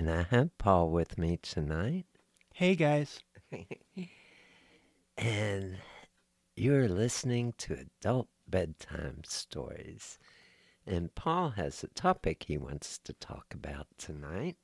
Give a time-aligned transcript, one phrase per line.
[0.00, 2.06] and I have Paul with me tonight.
[2.54, 3.20] Hey, guys.
[5.18, 5.76] and
[6.56, 10.18] you're listening to Adult Bedtime Stories.
[10.86, 14.56] And Paul has a topic he wants to talk about tonight.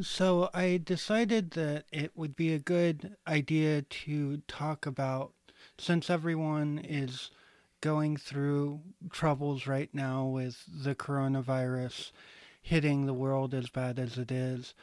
[0.00, 5.32] So I decided that it would be a good idea to talk about,
[5.78, 7.32] since everyone is
[7.80, 12.12] going through troubles right now with the coronavirus
[12.60, 14.74] hitting the world as bad as it is,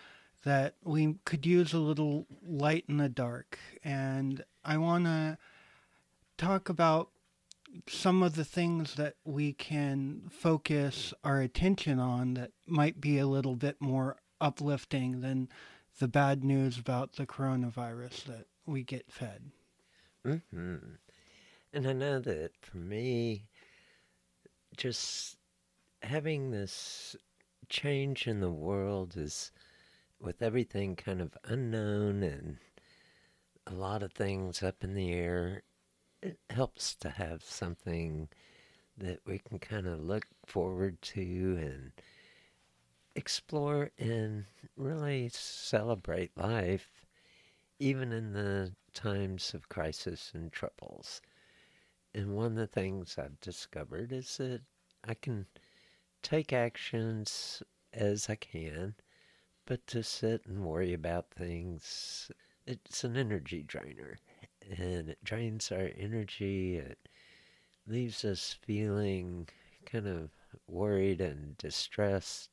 [0.43, 3.59] that we could use a little light in the dark.
[3.83, 5.37] And I want to
[6.37, 7.09] talk about
[7.87, 13.27] some of the things that we can focus our attention on that might be a
[13.27, 15.49] little bit more uplifting than
[15.99, 19.51] the bad news about the coronavirus that we get fed.
[20.25, 20.75] Mm-hmm.
[21.73, 23.45] And I know that for me,
[24.75, 25.37] just
[26.01, 27.15] having this
[27.69, 29.51] change in the world is
[30.19, 32.57] with everything kind of unknown and
[33.67, 35.63] a lot of things up in the air,
[36.21, 38.29] it helps to have something
[38.97, 41.91] that we can kind of look forward to and
[43.15, 44.45] explore and
[44.75, 47.05] really celebrate life,
[47.79, 51.21] even in the times of crisis and troubles.
[52.15, 54.61] And one of the things I've discovered is that
[55.03, 55.45] I can
[56.21, 57.61] take actions
[57.93, 58.95] as I can,
[59.65, 62.31] but to sit and worry about things,
[62.65, 64.17] it's an energy drainer.
[64.61, 66.77] And it drains our energy.
[66.77, 66.99] It
[67.87, 69.47] leaves us feeling
[69.85, 70.29] kind of
[70.67, 72.49] worried and distressed.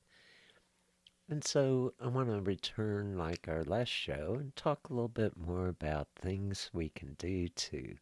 [1.28, 5.36] And so I want to return, like our last show, and talk a little bit
[5.36, 7.96] more about things we can do to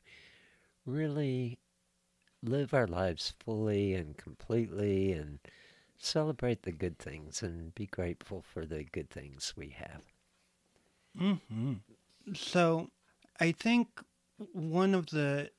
[0.84, 1.58] really
[2.42, 5.38] live our lives fully and completely and
[5.98, 10.02] celebrate the good things and be grateful for the good things we have.
[11.20, 11.74] Mm-hmm.
[12.34, 12.88] So
[13.38, 13.88] I think
[14.52, 15.50] one of the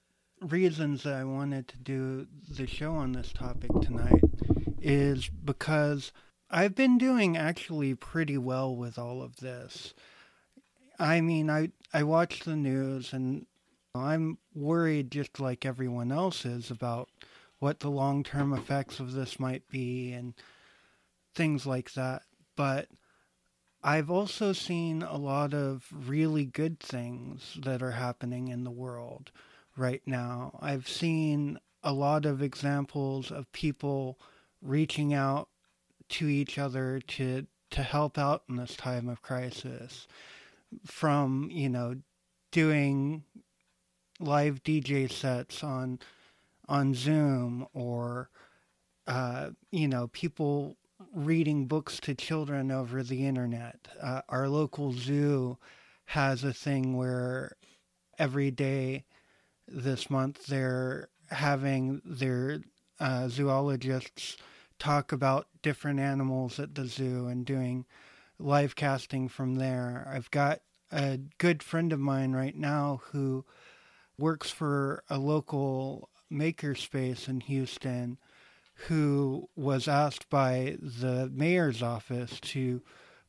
[0.42, 4.22] reasons that I wanted to do the show on this topic tonight
[4.82, 6.12] is because
[6.52, 9.94] I've been doing actually pretty well with all of this.
[11.00, 13.46] I mean, I I watch the news and
[13.95, 17.10] I'm worried just like everyone else is about
[17.60, 20.34] what the long term effects of this might be and
[21.36, 22.24] things like that.
[22.56, 22.88] But
[23.84, 29.31] I've also seen a lot of really good things that are happening in the world
[29.78, 30.57] right now.
[30.60, 34.18] I've seen a lot of examples of people
[34.62, 35.50] reaching out
[36.10, 40.07] to each other to to help out in this time of crisis
[40.86, 41.96] from, you know,
[42.51, 43.24] doing
[44.24, 46.00] live DJ sets on
[46.68, 48.30] on Zoom or
[49.08, 50.78] uh, you know, people
[51.14, 53.88] reading books to children over the internet.
[54.02, 55.58] Uh, our local zoo
[56.06, 57.56] has a thing where
[58.18, 59.04] every day
[59.68, 62.60] this month they're having their
[63.00, 64.38] uh, zoologists
[64.80, 67.86] talk about different animals at the zoo and doing
[68.40, 70.08] live casting from there.
[70.10, 70.62] I've got
[70.92, 73.46] a good friend of mine right now who
[74.18, 78.18] works for a local makerspace in Houston
[78.88, 82.81] who was asked by the mayor's office to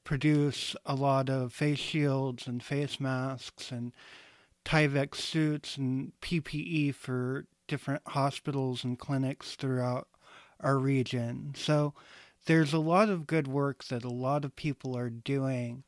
[0.02, 3.92] produce a lot of face shields and face masks and
[4.64, 10.08] Tyvek suits and PPE for different hospitals and clinics throughout
[10.60, 11.52] our region.
[11.56, 11.94] So
[12.46, 15.84] there's a lot of good work that a lot of people are doing.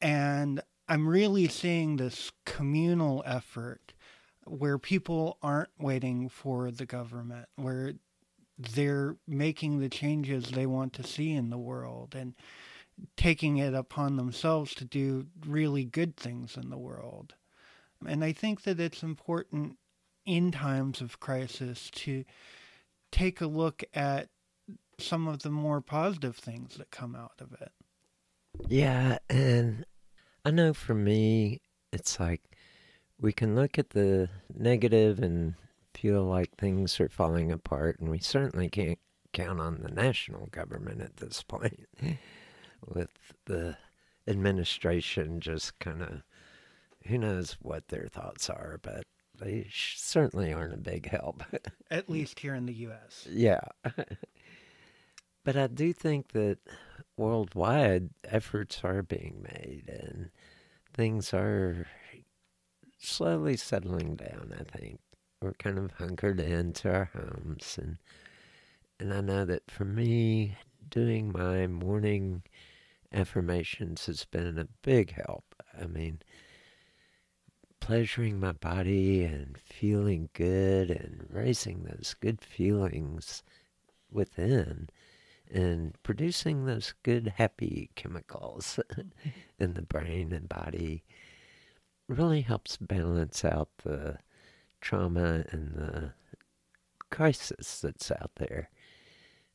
[0.00, 3.92] And I'm really seeing this communal effort
[4.50, 7.94] where people aren't waiting for the government, where
[8.58, 12.34] they're making the changes they want to see in the world and
[13.16, 17.34] taking it upon themselves to do really good things in the world.
[18.06, 19.76] And I think that it's important
[20.26, 22.24] in times of crisis to
[23.10, 24.28] take a look at
[24.98, 27.72] some of the more positive things that come out of it.
[28.68, 29.86] Yeah, and
[30.44, 31.62] I know for me,
[31.92, 32.42] it's like
[33.20, 35.54] we can look at the negative and
[35.94, 38.98] feel like things are falling apart, and we certainly can't
[39.32, 41.86] count on the national government at this point,
[42.86, 43.10] with
[43.46, 43.76] the
[44.26, 46.22] administration just kind of
[47.06, 49.04] who knows what their thoughts are, but
[49.38, 51.42] they certainly aren't a big help.
[51.90, 53.26] At least here in the U.S.
[53.30, 53.60] Yeah.
[55.44, 56.58] but I do think that
[57.16, 60.30] worldwide efforts are being made and
[60.92, 61.86] things are
[63.00, 65.00] slowly settling down, I think.
[65.42, 67.96] We're kind of hunkered into our homes and
[68.98, 70.58] and I know that for me
[70.90, 72.42] doing my morning
[73.12, 75.54] affirmations has been a big help.
[75.80, 76.20] I mean,
[77.80, 83.42] pleasuring my body and feeling good and raising those good feelings
[84.12, 84.90] within
[85.50, 88.78] and producing those good happy chemicals
[89.58, 91.02] in the brain and body
[92.10, 94.18] really helps balance out the
[94.80, 96.12] trauma and the
[97.10, 98.68] crisis that's out there.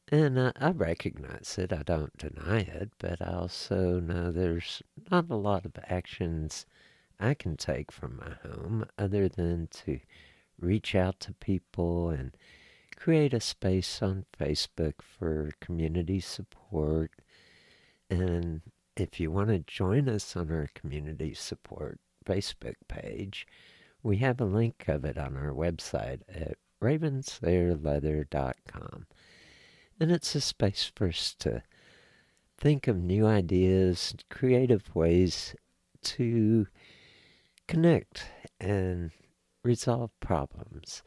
[0.10, 5.30] And uh, I recognize it, I don't deny it, but I also know there's not
[5.30, 6.66] a lot of actions
[7.20, 10.00] I can take from my home other than to
[10.60, 12.38] reach out to people and
[12.96, 17.12] create a space on Facebook for community support.
[18.10, 18.62] And
[18.96, 23.48] if you want to join us on our community support Facebook page,
[24.04, 29.06] we have a link of it on our website at ravenslayerleather.com.
[30.00, 31.64] And it's a space for us to
[32.58, 35.56] think of new ideas, creative ways
[36.04, 36.68] to
[37.68, 38.28] connect
[38.60, 39.12] and
[39.64, 41.02] resolve problems.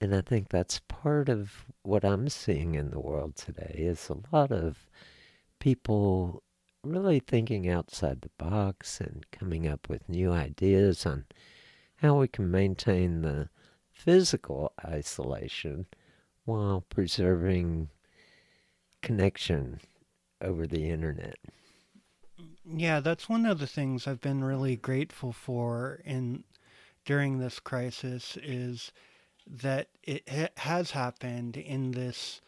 [0.00, 4.16] And I think that's part of what I'm seeing in the world today is a
[4.34, 4.88] lot of
[5.58, 6.42] people
[6.84, 11.26] really thinking outside the box and coming up with new ideas on
[11.96, 13.48] how we can maintain the
[13.92, 15.86] physical isolation
[16.44, 17.88] while preserving
[19.02, 19.80] connection
[20.40, 21.36] over the internet.
[22.64, 26.44] Yeah, that's one of the things I've been really grateful for in
[27.04, 28.92] during this crisis is
[29.46, 32.40] that it ha- has happened in this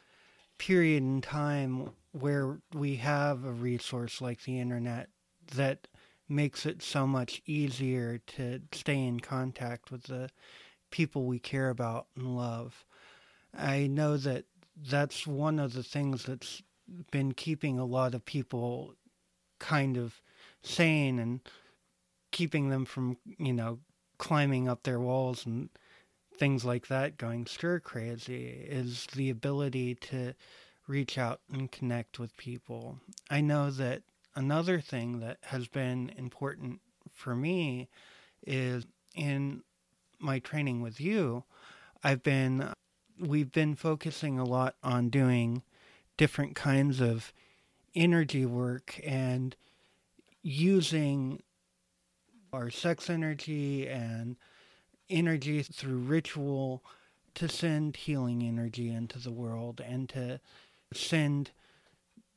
[0.58, 5.08] period in time where we have a resource like the internet
[5.54, 5.88] that
[6.28, 10.30] makes it so much easier to stay in contact with the
[10.90, 12.84] people we care about and love.
[13.56, 14.44] I know that
[14.76, 16.62] that's one of the things that's
[17.10, 18.94] been keeping a lot of people
[19.58, 20.20] kind of
[20.62, 21.40] sane and
[22.30, 23.78] keeping them from, you know,
[24.18, 25.68] climbing up their walls and
[26.36, 30.34] things like that going stir crazy is the ability to
[30.86, 32.98] reach out and connect with people.
[33.30, 34.02] I know that
[34.34, 36.80] another thing that has been important
[37.12, 37.88] for me
[38.46, 39.62] is in
[40.18, 41.44] my training with you,
[42.02, 42.72] I've been
[43.18, 45.62] we've been focusing a lot on doing
[46.16, 47.32] different kinds of
[47.94, 49.54] energy work and
[50.42, 51.42] using
[52.52, 54.36] our sex energy and
[55.08, 56.82] energy through ritual
[57.34, 60.40] to send healing energy into the world and to
[60.92, 61.50] send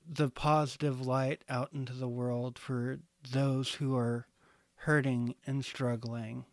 [0.07, 2.99] the positive light out into the world for
[3.31, 4.27] those who are
[4.75, 6.45] hurting and struggling.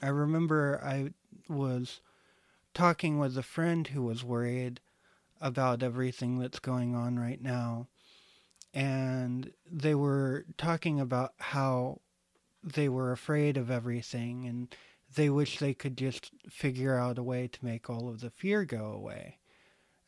[0.00, 1.12] I remember I
[1.48, 2.00] was
[2.74, 4.80] talking with a friend who was worried
[5.40, 7.88] about everything that's going on right now.
[8.74, 12.00] And they were talking about how
[12.64, 14.74] they were afraid of everything and
[15.14, 18.64] they wish they could just figure out a way to make all of the fear
[18.64, 19.38] go away.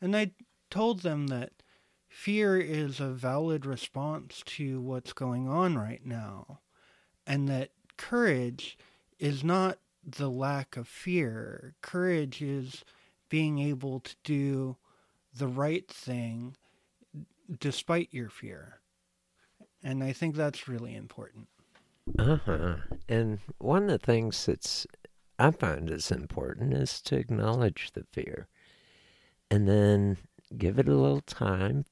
[0.01, 0.31] And I
[0.69, 1.51] told them that
[2.07, 6.59] fear is a valid response to what's going on right now,
[7.27, 8.77] and that courage
[9.19, 11.75] is not the lack of fear.
[11.81, 12.83] Courage is
[13.29, 14.77] being able to do
[15.33, 16.55] the right thing
[17.59, 18.79] despite your fear.
[19.83, 21.47] And I think that's really important.
[22.17, 22.75] Uh huh.
[23.09, 24.87] And one of the things that's
[25.37, 28.47] I find is important is to acknowledge the fear
[29.51, 30.17] and then
[30.57, 31.85] give it a little time,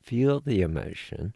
[0.00, 1.34] feel the emotion,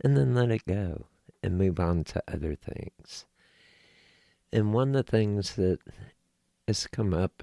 [0.00, 1.06] and then let it go
[1.42, 3.26] and move on to other things.
[4.52, 5.78] And one of the things that
[6.68, 7.42] has come up,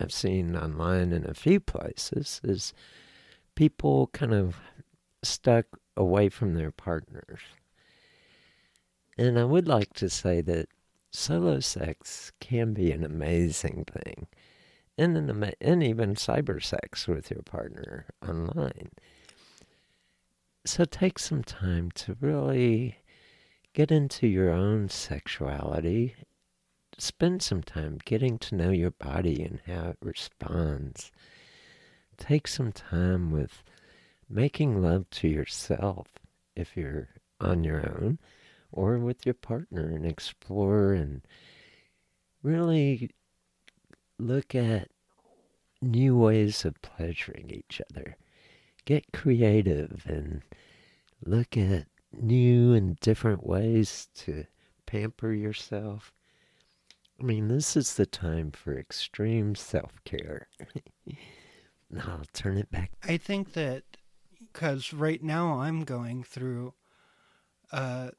[0.00, 2.72] I've seen online in a few places, is
[3.54, 4.56] people kind of
[5.22, 7.40] stuck away from their partners.
[9.16, 10.68] And I would like to say that
[11.10, 14.26] solo sex can be an amazing thing,
[14.96, 18.90] and an ama- and even cyber sex with your partner online.
[20.66, 22.98] So take some time to really
[23.74, 26.14] get into your own sexuality.
[26.96, 31.10] Spend some time getting to know your body and how it responds.
[32.16, 33.64] Take some time with
[34.28, 36.08] making love to yourself
[36.54, 37.08] if you're
[37.40, 38.18] on your own
[38.72, 41.22] or with your partner and explore and
[42.42, 43.10] really
[44.18, 44.88] look at
[45.80, 48.16] new ways of pleasuring each other.
[48.84, 50.42] Get creative and
[51.24, 54.44] look at new and different ways to
[54.86, 56.12] pamper yourself.
[57.18, 60.48] I mean, this is the time for extreme self care.
[61.98, 62.90] I'll turn it back.
[63.04, 63.84] I think that
[64.40, 66.74] because right now I'm going through
[67.72, 68.10] uh,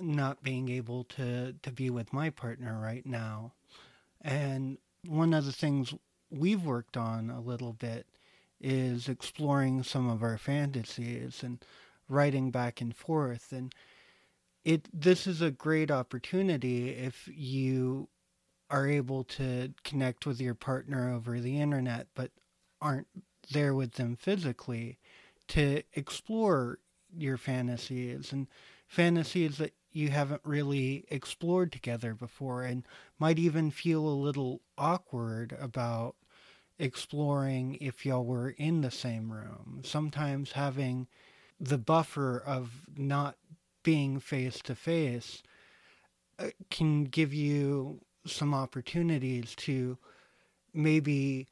[0.00, 3.52] not being able to, to be with my partner right now.
[4.22, 5.94] And one of the things
[6.30, 8.06] we've worked on a little bit
[8.60, 11.64] is exploring some of our fantasies and
[12.08, 13.52] writing back and forth.
[13.52, 13.72] And
[14.64, 18.08] it this is a great opportunity if you
[18.70, 22.30] are able to connect with your partner over the internet but
[22.82, 23.06] aren't
[23.50, 24.98] there with them physically
[25.46, 26.78] to explore
[27.16, 28.46] your fantasies and
[28.86, 32.84] fantasies that you haven't really explored together before and
[33.18, 36.14] might even feel a little awkward about
[36.78, 39.80] exploring if y'all were in the same room.
[39.84, 41.08] Sometimes having
[41.60, 43.36] the buffer of not
[43.82, 45.42] being face to face
[46.70, 49.98] can give you some opportunities to
[50.72, 51.48] maybe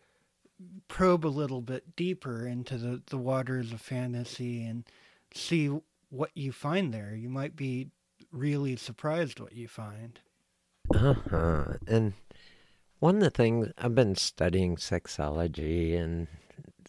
[0.88, 4.84] probe a little bit deeper into the, the waters of fantasy and
[5.34, 5.70] see
[6.10, 7.14] what you find there.
[7.14, 7.88] You might be
[8.36, 10.20] really surprised what you find.
[10.94, 11.64] Uh huh.
[11.86, 12.14] And
[12.98, 16.28] one of the things I've been studying sexology and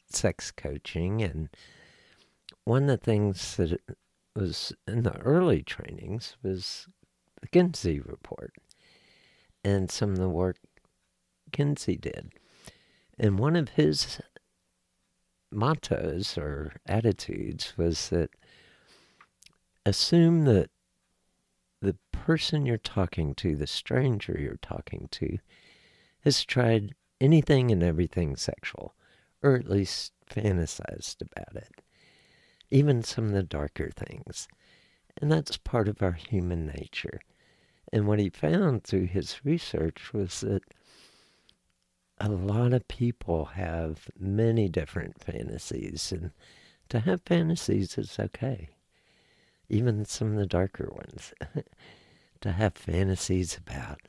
[0.10, 1.50] sex coaching, and
[2.64, 3.80] one of the things that
[4.36, 6.88] was in the early trainings was
[7.42, 8.54] the Kinsey report
[9.64, 10.58] and some of the work
[11.52, 12.34] Kinsey did.
[13.20, 14.20] And one of his
[15.52, 18.30] mottos or attitudes was that
[19.86, 20.70] assume that
[21.82, 25.38] the person you're talking to, the stranger you're talking to,
[26.22, 28.96] has tried anything and everything sexual,
[29.42, 31.82] or at least fantasized about it,
[32.70, 34.48] even some of the darker things.
[35.22, 37.20] And that's part of our human nature.
[37.94, 40.64] And what he found through his research was that
[42.20, 46.32] a lot of people have many different fantasies, and
[46.90, 48.70] to have fantasies is okay
[49.70, 51.34] even some of the darker ones,
[52.42, 54.00] to have fantasies about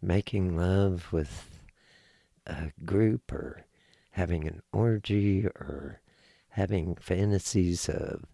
[0.00, 1.60] making love with
[2.46, 3.64] a group or
[4.10, 6.00] having an orgy or
[6.50, 8.24] having fantasies of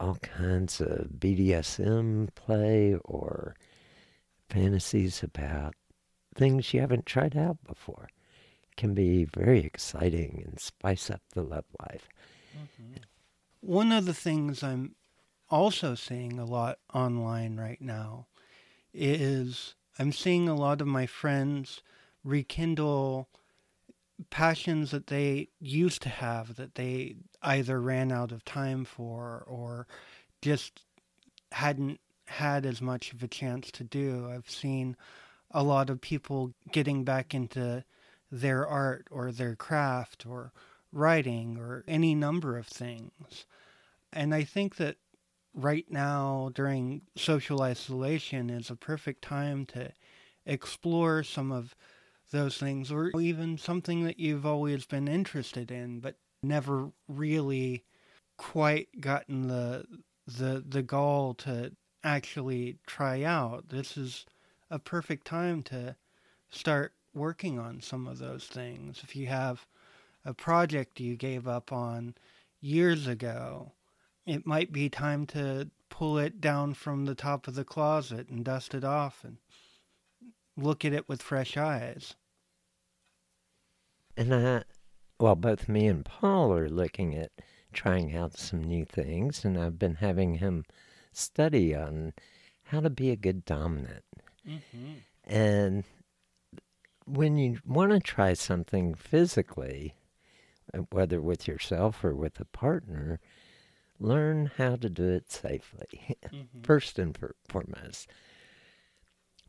[0.00, 3.54] all kinds of BDSM play or
[4.48, 5.74] fantasies about
[6.34, 8.08] things you haven't tried out before
[8.76, 12.08] can be very exciting and spice up the love life.
[12.54, 12.96] Mm-hmm.
[13.60, 14.94] One of the things I'm
[15.50, 18.26] also seeing a lot online right now
[18.92, 21.82] is I'm seeing a lot of my friends
[22.24, 23.28] rekindle
[24.30, 29.86] passions that they used to have that they either ran out of time for or
[30.42, 30.82] just
[31.52, 34.28] hadn't had as much of a chance to do.
[34.30, 34.96] I've seen
[35.50, 37.84] a lot of people getting back into
[38.30, 40.52] their art or their craft or
[40.92, 43.46] writing or any number of things.
[44.12, 44.96] And I think that
[45.56, 49.90] right now during social isolation is a perfect time to
[50.44, 51.74] explore some of
[52.30, 57.84] those things or even something that you've always been interested in but never really
[58.36, 59.84] quite gotten the
[60.26, 61.72] the the gall to
[62.04, 63.68] actually try out.
[63.68, 64.26] This is
[64.70, 65.96] a perfect time to
[66.50, 69.00] start working on some of those things.
[69.02, 69.66] If you have
[70.24, 72.14] a project you gave up on
[72.60, 73.72] years ago
[74.26, 78.44] it might be time to pull it down from the top of the closet and
[78.44, 79.38] dust it off and
[80.56, 82.14] look at it with fresh eyes.
[84.16, 84.64] And I,
[85.20, 87.30] well, both me and Paul are looking at
[87.72, 90.64] trying out some new things, and I've been having him
[91.12, 92.14] study on
[92.64, 94.04] how to be a good dominant.
[94.48, 94.92] Mm-hmm.
[95.24, 95.84] And
[97.04, 99.94] when you want to try something physically,
[100.74, 103.20] uh, whether with yourself or with a partner,
[103.98, 106.62] learn how to do it safely, mm-hmm.
[106.62, 107.16] first and
[107.48, 108.08] foremost.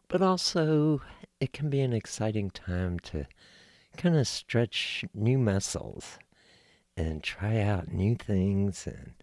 [0.07, 1.01] But also,
[1.39, 3.25] it can be an exciting time to
[3.97, 6.19] kind of stretch new muscles
[6.95, 9.13] and try out new things and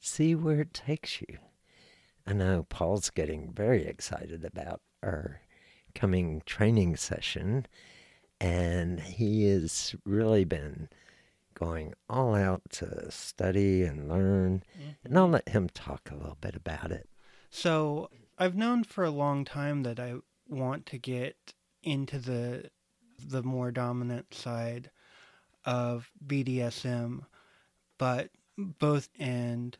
[0.00, 1.38] see where it takes you.
[2.26, 5.40] I know Paul's getting very excited about our
[5.94, 7.66] coming training session,
[8.40, 10.88] and he has really been
[11.54, 14.62] going all out to study and learn.
[14.78, 14.90] Mm-hmm.
[15.04, 17.08] And I'll let him talk a little bit about it.
[17.50, 20.14] So I've known for a long time that I
[20.48, 22.70] want to get into the
[23.26, 24.90] the more dominant side
[25.64, 27.24] of BDSM,
[27.96, 29.78] but both and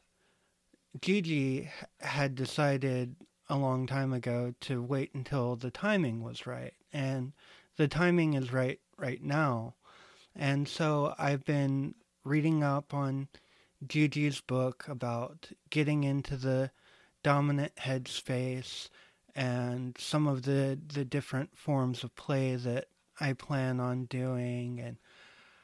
[1.00, 1.68] Gigi
[2.00, 3.16] had decided
[3.48, 7.32] a long time ago to wait until the timing was right, and
[7.76, 9.74] the timing is right right now.
[10.36, 11.94] And so I've been
[12.24, 13.28] reading up on
[13.86, 16.70] Gigi's book about getting into the
[17.22, 18.88] dominant headspace
[19.34, 22.86] and some of the, the different forms of play that
[23.20, 24.80] I plan on doing.
[24.80, 24.96] And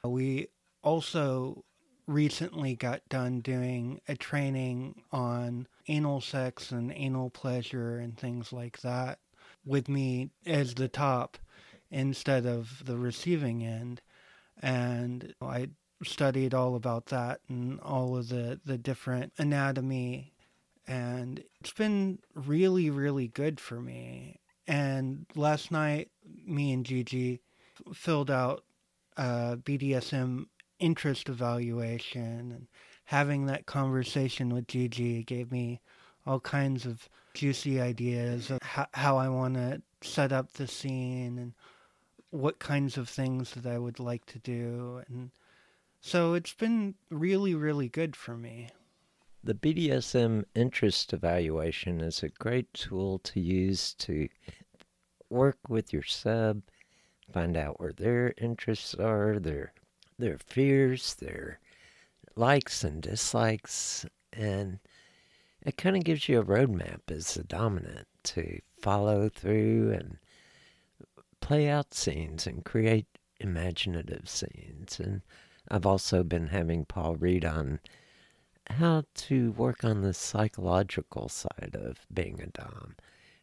[0.04, 0.48] we
[0.82, 1.64] also
[2.06, 8.80] recently got done doing a training on anal sex and anal pleasure and things like
[8.80, 9.18] that
[9.64, 11.38] with me as the top
[11.90, 14.00] instead of the receiving end
[14.60, 15.70] and I
[16.02, 20.32] studied all about that and all of the, the different anatomy.
[20.86, 24.40] And it's been really, really good for me.
[24.66, 26.10] And last night,
[26.46, 27.40] me and Gigi
[27.92, 28.64] filled out
[29.16, 30.46] a BDSM
[30.78, 32.66] interest evaluation and
[33.04, 35.80] having that conversation with Gigi gave me
[36.26, 41.38] all kinds of juicy ideas of how, how I want to set up the scene
[41.38, 41.52] and
[42.30, 45.02] what kinds of things that I would like to do.
[45.08, 45.30] And
[46.00, 48.68] so it's been really, really good for me.
[49.42, 54.28] The BDSM interest evaluation is a great tool to use to
[55.30, 56.62] work with your sub,
[57.32, 59.72] find out where their interests are, their
[60.18, 61.58] their fears, their
[62.36, 64.78] likes and dislikes, and
[65.62, 70.18] it kind of gives you a roadmap as a dominant to follow through and
[71.40, 73.06] play out scenes and create
[73.40, 75.00] imaginative scenes.
[75.00, 75.22] And
[75.68, 77.80] I've also been having Paul read on
[78.68, 82.96] how to work on the psychological side of being a Dom,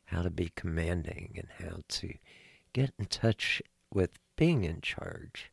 [0.06, 2.14] how to be commanding, and how to
[2.74, 3.62] get in touch
[3.94, 5.52] with being in charge.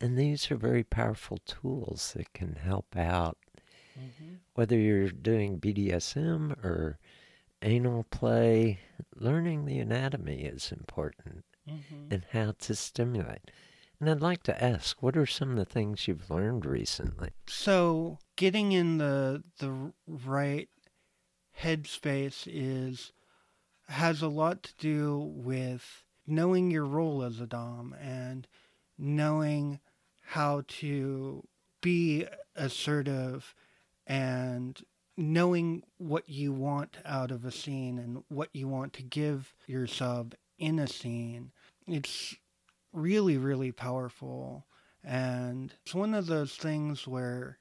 [0.00, 3.38] And these are very powerful tools that can help out,
[3.98, 4.34] mm-hmm.
[4.54, 6.98] whether you're doing BDSM or
[7.66, 8.78] anal play,
[9.14, 12.12] learning the anatomy is important mm-hmm.
[12.12, 13.50] and how to stimulate.
[14.00, 17.30] And I'd like to ask, what are some of the things you've learned recently?
[17.48, 20.68] So, getting in the the right
[21.60, 23.12] headspace is
[23.88, 28.46] has a lot to do with knowing your role as a dom and
[28.98, 29.80] knowing
[30.20, 31.46] how to
[31.80, 33.54] be assertive
[34.06, 34.82] and
[35.16, 39.86] knowing what you want out of a scene and what you want to give your
[39.86, 41.52] sub in a scene.
[41.86, 42.34] It's
[42.92, 44.66] really, really powerful.
[45.02, 47.58] And it's one of those things where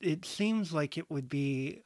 [0.00, 1.82] it seems like it would be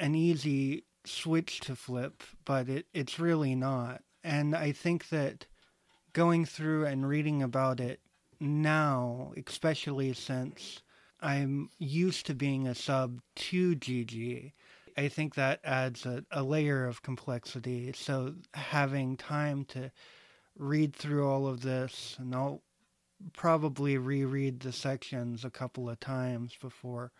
[0.00, 4.02] an easy switch to flip, but it, it's really not.
[4.24, 5.46] And I think that
[6.12, 8.00] going through and reading about it
[8.40, 10.80] now, especially since
[11.26, 14.54] I'm used to being a sub to Gigi,
[14.96, 17.92] I think that adds a, a layer of complexity.
[17.92, 19.90] So having time to
[20.56, 22.62] read through all of this, and I'll
[23.32, 27.10] probably reread the sections a couple of times before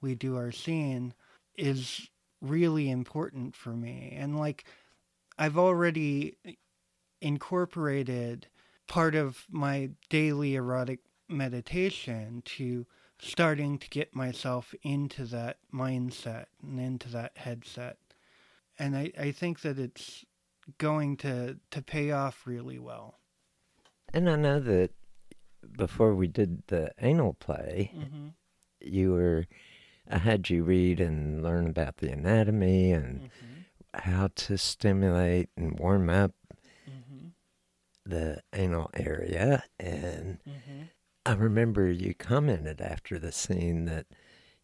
[0.00, 1.12] we do our scene,
[1.58, 2.08] is
[2.40, 4.16] really important for me.
[4.18, 4.64] And like,
[5.38, 6.38] I've already
[7.20, 8.46] incorporated
[8.88, 12.86] part of my daily erotic meditation to
[13.20, 17.98] starting to get myself into that mindset and into that headset.
[18.78, 20.24] And I, I think that it's
[20.78, 23.18] going to, to pay off really well.
[24.12, 24.90] And I know that
[25.76, 28.28] before we did the anal play, mm-hmm.
[28.80, 29.46] you were,
[30.10, 33.60] I had you read and learn about the anatomy and mm-hmm.
[33.94, 36.32] how to stimulate and warm up
[36.88, 37.28] mm-hmm.
[38.06, 39.64] the anal area.
[39.78, 40.82] And mm-hmm.
[41.26, 44.06] I remember you commented after the scene that,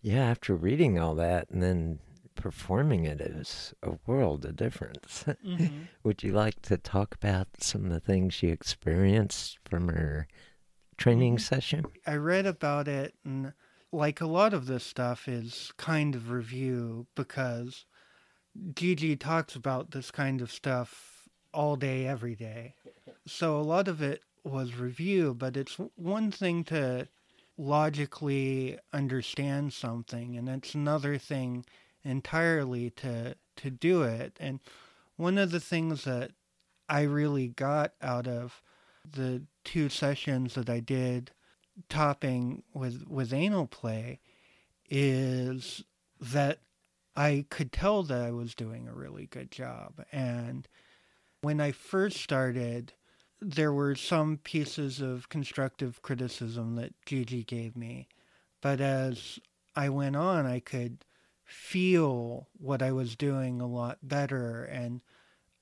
[0.00, 1.98] yeah, after reading all that and then
[2.34, 5.24] performing it, it was a world of difference.
[5.44, 5.82] Mm-hmm.
[6.02, 10.26] Would you like to talk about some of the things you experienced from her
[10.96, 11.54] training mm-hmm.
[11.54, 11.84] session?
[12.06, 13.52] I read about it, and
[13.92, 17.86] like a lot of this stuff is kind of review because
[18.74, 22.74] Gigi talks about this kind of stuff all day, every day.
[23.26, 27.08] So a lot of it was review, but it's one thing to
[27.58, 31.64] logically understand something, and it's another thing
[32.04, 34.36] entirely to to do it.
[34.38, 34.60] And
[35.16, 36.32] one of the things that
[36.88, 38.62] I really got out of
[39.10, 41.30] the two sessions that I did
[41.88, 44.20] topping with with anal play
[44.88, 45.82] is
[46.20, 46.60] that
[47.16, 50.04] I could tell that I was doing a really good job.
[50.12, 50.68] And
[51.40, 52.92] when I first started,
[53.48, 58.08] there were some pieces of constructive criticism that Gigi gave me,
[58.60, 59.38] but as
[59.76, 61.04] I went on, I could
[61.44, 65.00] feel what I was doing a lot better and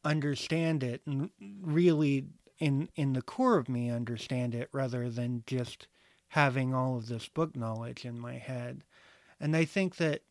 [0.02, 1.30] understand it and
[1.62, 2.26] really
[2.58, 5.86] in in the core of me understand it rather than just
[6.28, 8.82] having all of this book knowledge in my head.
[9.38, 10.22] And I think that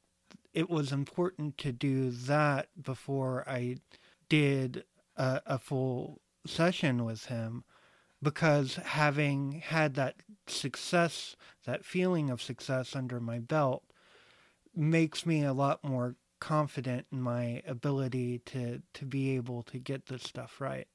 [0.53, 3.77] it was important to do that before I
[4.27, 4.85] did
[5.15, 7.63] a, a full session with him
[8.21, 10.15] because having had that
[10.47, 13.83] success, that feeling of success under my belt,
[14.75, 20.07] makes me a lot more confident in my ability to, to be able to get
[20.07, 20.87] this stuff right.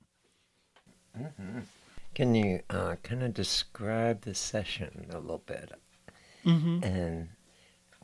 [1.19, 1.61] Mm-hmm.
[2.15, 5.73] Can you uh, kind of describe the session a little bit
[6.45, 6.83] mm-hmm.
[6.83, 7.29] and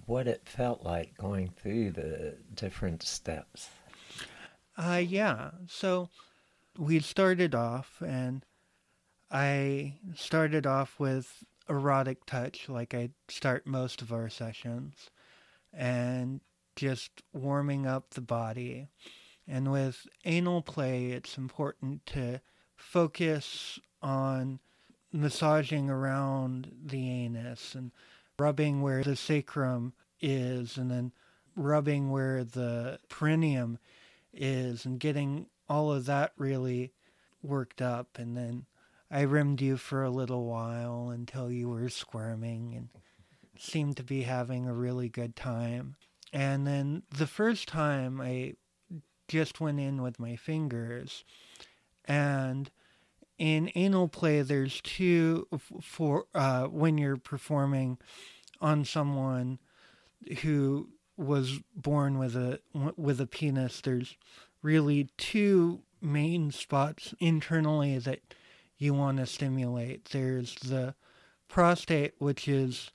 [0.06, 3.70] what it felt like going through the different steps?
[4.76, 5.50] Uh, yeah.
[5.66, 6.08] So
[6.78, 8.44] we started off, and
[9.30, 15.10] I started off with erotic touch, like I start most of our sessions,
[15.72, 16.40] and
[16.76, 18.88] just warming up the body.
[19.46, 22.40] And with anal play, it's important to
[22.76, 24.58] focus on
[25.12, 27.92] massaging around the anus and
[28.38, 31.12] rubbing where the sacrum is, and then
[31.56, 33.78] rubbing where the perineum
[34.32, 36.92] is, and getting all of that really
[37.42, 38.18] worked up.
[38.18, 38.66] And then
[39.10, 42.88] I rimmed you for a little while until you were squirming and
[43.58, 45.96] seemed to be having a really good time.
[46.32, 48.54] And then the first time I
[49.28, 51.24] just went in with my fingers
[52.04, 52.70] and
[53.38, 55.46] in anal play there's two
[55.80, 57.98] for uh, when you're performing
[58.60, 59.58] on someone
[60.42, 62.60] who was born with a
[62.96, 64.16] with a penis there's
[64.64, 68.20] really two main spots internally that
[68.78, 70.06] you want to stimulate.
[70.06, 70.94] There's the
[71.48, 72.90] prostate, which is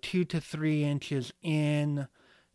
[0.00, 2.08] two to three inches in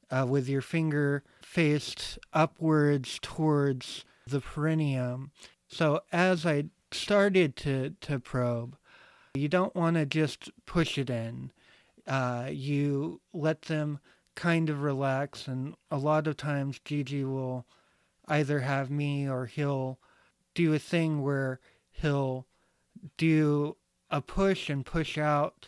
[0.10, 5.32] uh, with your finger faced upwards towards the perineum.
[5.68, 8.76] So as I started to, to probe,
[9.36, 11.52] you don't want to just push it in.
[12.08, 14.00] Uh, you let them
[14.36, 17.66] kind of relax, and a lot of times Gigi will
[18.28, 20.00] either have me or he'll
[20.54, 21.60] do a thing where
[21.92, 22.46] he'll
[23.18, 23.76] do
[24.10, 25.68] a push and push out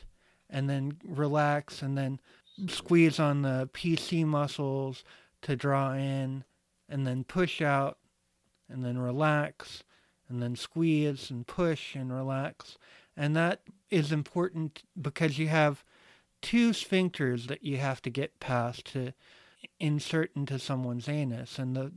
[0.50, 2.20] and then relax and then
[2.67, 5.04] squeeze on the PC muscles
[5.41, 6.43] to draw in
[6.89, 7.98] and then push out
[8.70, 9.84] and then relax
[10.30, 12.78] and then squeeze and push and relax.
[13.15, 15.84] And that is important because you have
[16.41, 19.13] two sphincters that you have to get past to
[19.80, 21.58] insert into someone's anus.
[21.58, 21.91] And the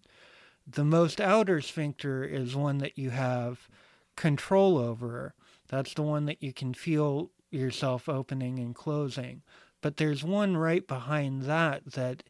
[0.72, 3.68] the most outer sphincter is one that you have
[4.16, 5.34] control over.
[5.68, 9.42] That's the one that you can feel yourself opening and closing.
[9.80, 12.22] But there's one right behind that that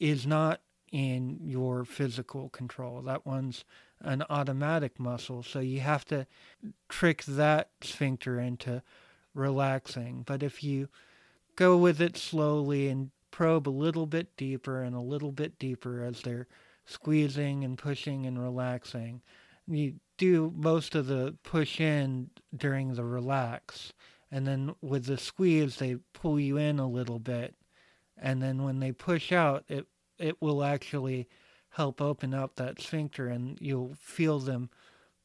[0.00, 0.60] is not
[0.92, 3.02] in your physical control.
[3.02, 3.64] That one's
[4.00, 5.42] an automatic muscle.
[5.42, 6.26] So you have to
[6.88, 8.82] trick that sphincter into
[9.34, 10.22] relaxing.
[10.26, 10.88] But if you
[11.54, 16.02] go with it slowly and probe a little bit deeper and a little bit deeper
[16.02, 16.46] as they're
[16.86, 19.22] squeezing and pushing and relaxing,
[19.66, 23.92] you do most of the push in during the relax.
[24.30, 27.54] And then with the squeeze, they pull you in a little bit.
[28.16, 29.86] And then when they push out, it,
[30.18, 31.28] it will actually
[31.70, 34.70] help open up that sphincter and you'll feel them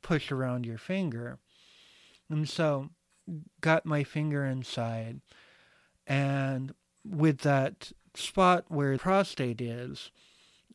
[0.01, 1.39] push around your finger.
[2.29, 2.89] And so,
[3.61, 5.21] got my finger inside,
[6.07, 6.73] and
[7.05, 10.11] with that spot where prostate is,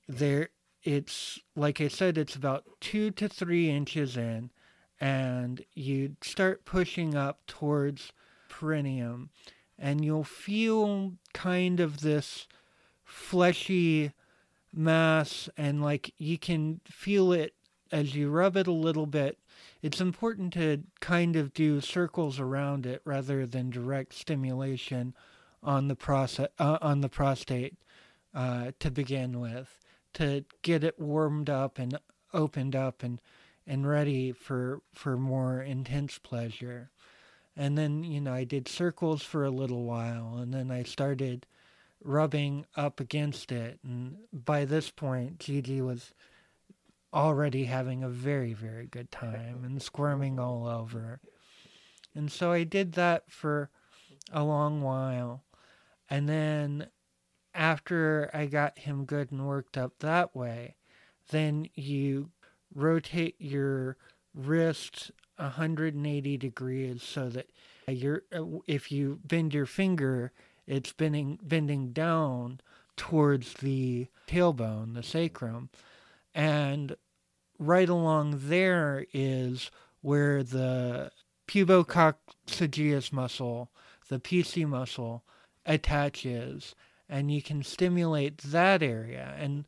[0.08, 0.50] there
[0.86, 4.50] it's like I said, it's about two to three inches in,
[5.00, 8.12] and you start pushing up towards
[8.48, 9.30] perineum,
[9.76, 12.46] and you'll feel kind of this
[13.04, 14.12] fleshy
[14.72, 17.54] mass and like you can feel it
[17.90, 19.38] as you rub it a little bit.
[19.82, 25.14] It's important to kind of do circles around it rather than direct stimulation
[25.64, 27.74] on the process uh, on the prostate
[28.32, 29.80] uh, to begin with
[30.16, 31.98] to get it warmed up and
[32.32, 33.20] opened up and
[33.66, 36.90] and ready for for more intense pleasure
[37.56, 41.46] and then you know I did circles for a little while and then I started
[42.06, 43.78] rubbing up against it.
[43.84, 46.12] And by this point, Gigi was
[47.12, 51.20] already having a very, very good time and squirming all over.
[52.14, 53.70] And so I did that for
[54.32, 55.44] a long while.
[56.08, 56.88] And then
[57.56, 60.76] after I got him good and worked up that way,
[61.30, 62.30] then you
[62.74, 63.96] rotate your
[64.34, 67.46] wrist 180 degrees so that
[67.88, 70.32] you're uh, if you bend your finger
[70.66, 72.60] it's bending bending down
[72.96, 75.70] towards the tailbone, the sacrum,
[76.34, 76.96] and
[77.58, 81.10] right along there is where the
[81.46, 83.70] pubococcygeus muscle,
[84.08, 85.24] the PC muscle,
[85.64, 86.74] attaches,
[87.08, 89.34] and you can stimulate that area.
[89.38, 89.64] And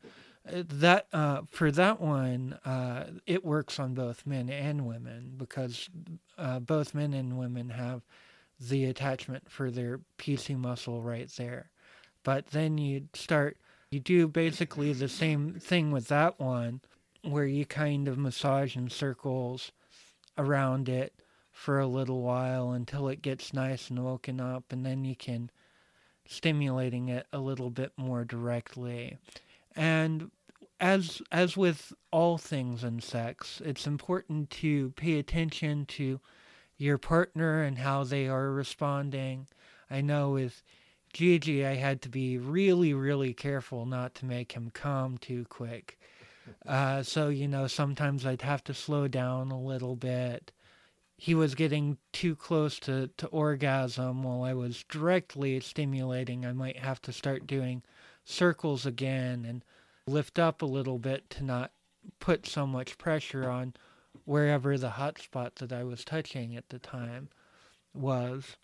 [0.47, 5.89] uh, that uh, for that one, uh, it works on both men and women because
[6.37, 8.03] uh, both men and women have
[8.61, 11.71] the attachment for their PC muscle right there.
[12.25, 13.59] But then you start,
[13.91, 16.81] you do basically the same thing with that one,
[17.23, 19.73] where you kind of massage in circles
[20.37, 21.15] around it
[21.53, 25.51] for a little while until it gets nice and woken up, and then you can
[26.29, 29.17] stimulating it a little bit more directly.
[29.75, 30.31] And
[30.79, 36.21] as as with all things in sex, it's important to pay attention to
[36.77, 39.49] your partner and how they are responding.
[39.91, 40.63] I know with
[41.13, 45.99] Gigi, I had to be really, really careful not to make him come too quick.
[46.67, 50.51] Uh, so, you know, sometimes I'd have to slow down a little bit.
[51.21, 56.47] He was getting too close to, to orgasm while I was directly stimulating.
[56.47, 57.83] I might have to start doing
[58.25, 59.65] circles again and
[60.07, 61.73] lift up a little bit to not
[62.21, 63.75] put so much pressure on
[64.27, 67.29] wherever the hot spot that I was touching at the time
[67.93, 68.57] was.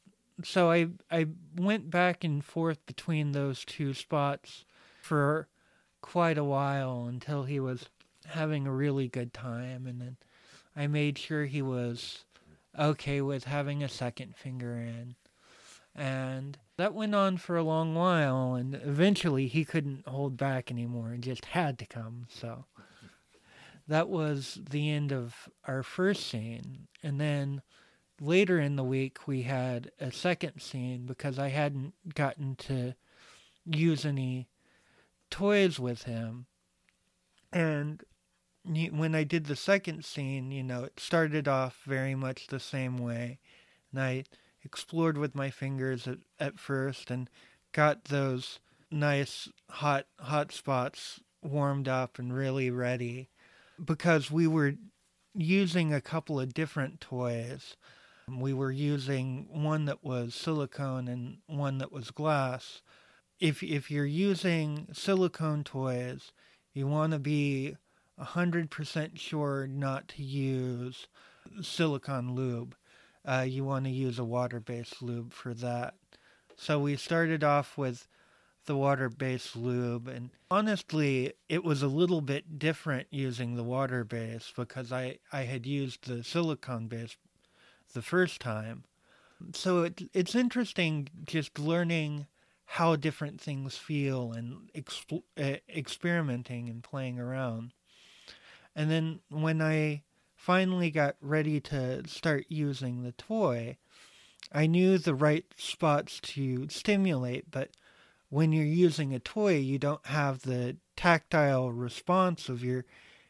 [0.45, 4.65] So I I went back and forth between those two spots
[5.03, 5.49] for
[6.01, 7.89] quite a while until he was
[8.27, 10.17] having a really good time and then
[10.77, 12.25] I made sure he was
[12.79, 15.17] okay with having a second finger in.
[15.95, 21.11] And that went on for a long while and eventually he couldn't hold back anymore
[21.11, 22.27] and just had to come.
[22.29, 22.65] So
[23.87, 26.89] that was the end of our first scene.
[27.03, 27.63] And then
[28.21, 32.95] later in the week, we had a second scene because I hadn't gotten to
[33.67, 34.49] use any
[35.31, 36.47] toys with him.
[37.53, 38.03] And
[38.65, 42.97] when I did the second scene, you know, it started off very much the same
[42.97, 43.39] way.
[43.93, 44.25] And I
[44.65, 47.29] explored with my fingers at, at first and
[47.73, 48.59] got those
[48.91, 53.29] nice hot hot spots warmed up and really ready
[53.85, 54.75] because we were
[55.35, 57.77] using a couple of different toys.
[58.29, 62.81] We were using one that was silicone and one that was glass.
[63.41, 66.33] If if you're using silicone toys,
[66.73, 67.77] you want to be
[68.21, 71.07] 100% sure not to use
[71.63, 72.75] silicone lube.
[73.27, 75.95] Uh, you want to use a water based lube for that.
[76.57, 78.07] So we started off with
[78.67, 80.09] the water based lube.
[80.09, 85.43] And honestly, it was a little bit different using the water based because I, I
[85.43, 87.17] had used the silicone based
[87.93, 88.85] the first time.
[89.53, 92.27] So it, it's interesting just learning
[92.67, 97.73] how different things feel and exp- uh, experimenting and playing around.
[98.75, 100.03] And then when I
[100.35, 103.79] finally got ready to start using the toy,
[104.53, 107.71] I knew the right spots to stimulate, but
[108.29, 112.85] when you're using a toy, you don't have the tactile response of your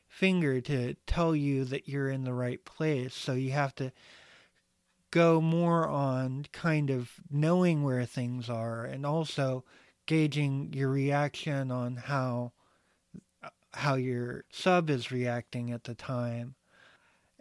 [0.09, 3.14] finger to tell you that you're in the right place.
[3.14, 3.92] So you have to
[5.11, 9.64] go more on kind of knowing where things are and also
[10.07, 12.52] gauging your reaction on how
[13.77, 16.55] how your sub is reacting at the time.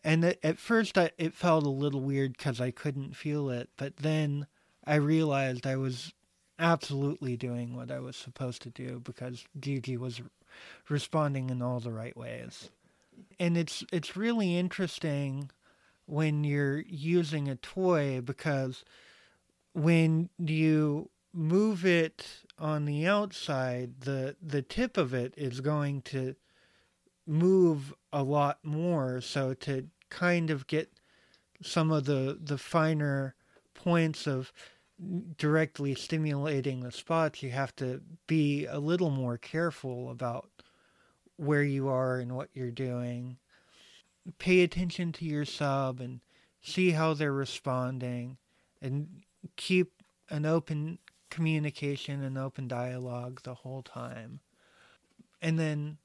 [0.04, 3.98] And at first, I, it felt a little weird because I couldn't feel it, but
[3.98, 4.48] then
[4.86, 6.14] I realized I was
[6.60, 10.22] absolutely doing what I was supposed to do because Gigi was
[10.90, 12.70] responding in all the right ways.
[13.40, 15.52] And it's it's really interesting
[16.06, 18.84] when you're using a toy because
[19.74, 22.26] when you move it
[22.60, 26.36] on the outside, the the tip of it is going to
[27.26, 29.22] move a lot more.
[29.22, 30.92] So to kind of get
[31.62, 33.36] some of the the finer
[33.74, 34.52] points of
[35.38, 40.50] directly stimulating the spots, you have to be a little more careful about
[41.38, 43.38] where you are and what you're doing.
[44.38, 46.22] Pay attention to your sub and
[46.62, 48.38] see how they're responding
[48.82, 49.08] and
[49.58, 49.92] keep
[50.30, 51.00] an open
[51.34, 54.40] communication and open dialogue the whole time.
[55.42, 55.98] And then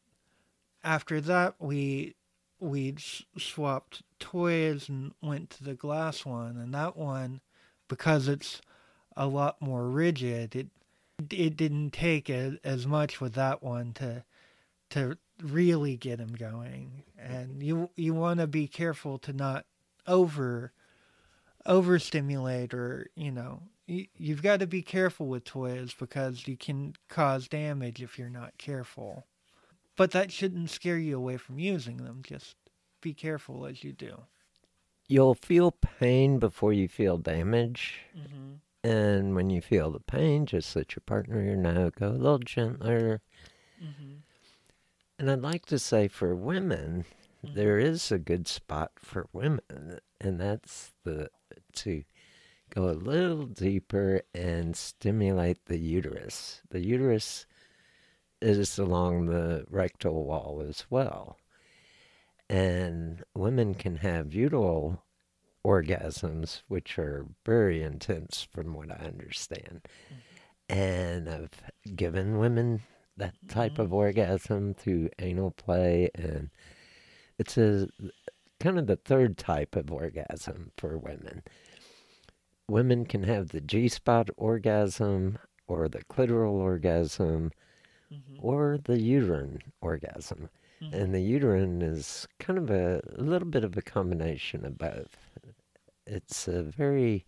[0.82, 2.14] after that we
[2.60, 2.96] we
[3.36, 7.40] swapped toys and went to the glass one and that one
[7.88, 8.62] because it's
[9.16, 10.56] a lot more rigid.
[10.56, 10.68] It
[11.30, 14.24] it didn't take as, as much with that one to
[14.90, 17.02] to really get him going.
[17.18, 19.66] And you you want to be careful to not
[20.06, 20.72] over
[21.66, 27.48] overstimulate or you know you've got to be careful with toys because you can cause
[27.48, 29.26] damage if you're not careful.
[29.96, 32.20] But that shouldn't scare you away from using them.
[32.22, 32.56] Just
[33.00, 34.22] be careful as you do.
[35.08, 38.00] You'll feel pain before you feel damage.
[38.16, 38.88] Mm-hmm.
[38.88, 43.22] And when you feel the pain, just let your partner know, go a little gentler.
[43.82, 44.18] Mm-hmm.
[45.18, 47.04] And I'd like to say for women,
[47.44, 47.56] mm-hmm.
[47.56, 51.30] there is a good spot for women, and that's the
[51.74, 52.04] to
[52.78, 56.62] go a little deeper and stimulate the uterus.
[56.70, 57.46] The uterus
[58.40, 61.38] is along the rectal wall as well.
[62.48, 65.02] And women can have uteral
[65.66, 69.80] orgasms, which are very intense from what I understand.
[69.84, 70.78] Mm-hmm.
[70.78, 72.82] And I've given women
[73.16, 73.82] that type mm-hmm.
[73.82, 76.50] of orgasm through anal play, and
[77.38, 77.88] it's a
[78.60, 81.42] kind of the third type of orgasm for women.
[82.68, 87.52] Women can have the G spot orgasm, or the clitoral orgasm,
[88.12, 88.36] mm-hmm.
[88.40, 90.48] or the uterine orgasm.
[90.82, 90.94] Mm-hmm.
[90.94, 95.16] And the uterine is kind of a, a little bit of a combination of both
[96.08, 97.26] it's a very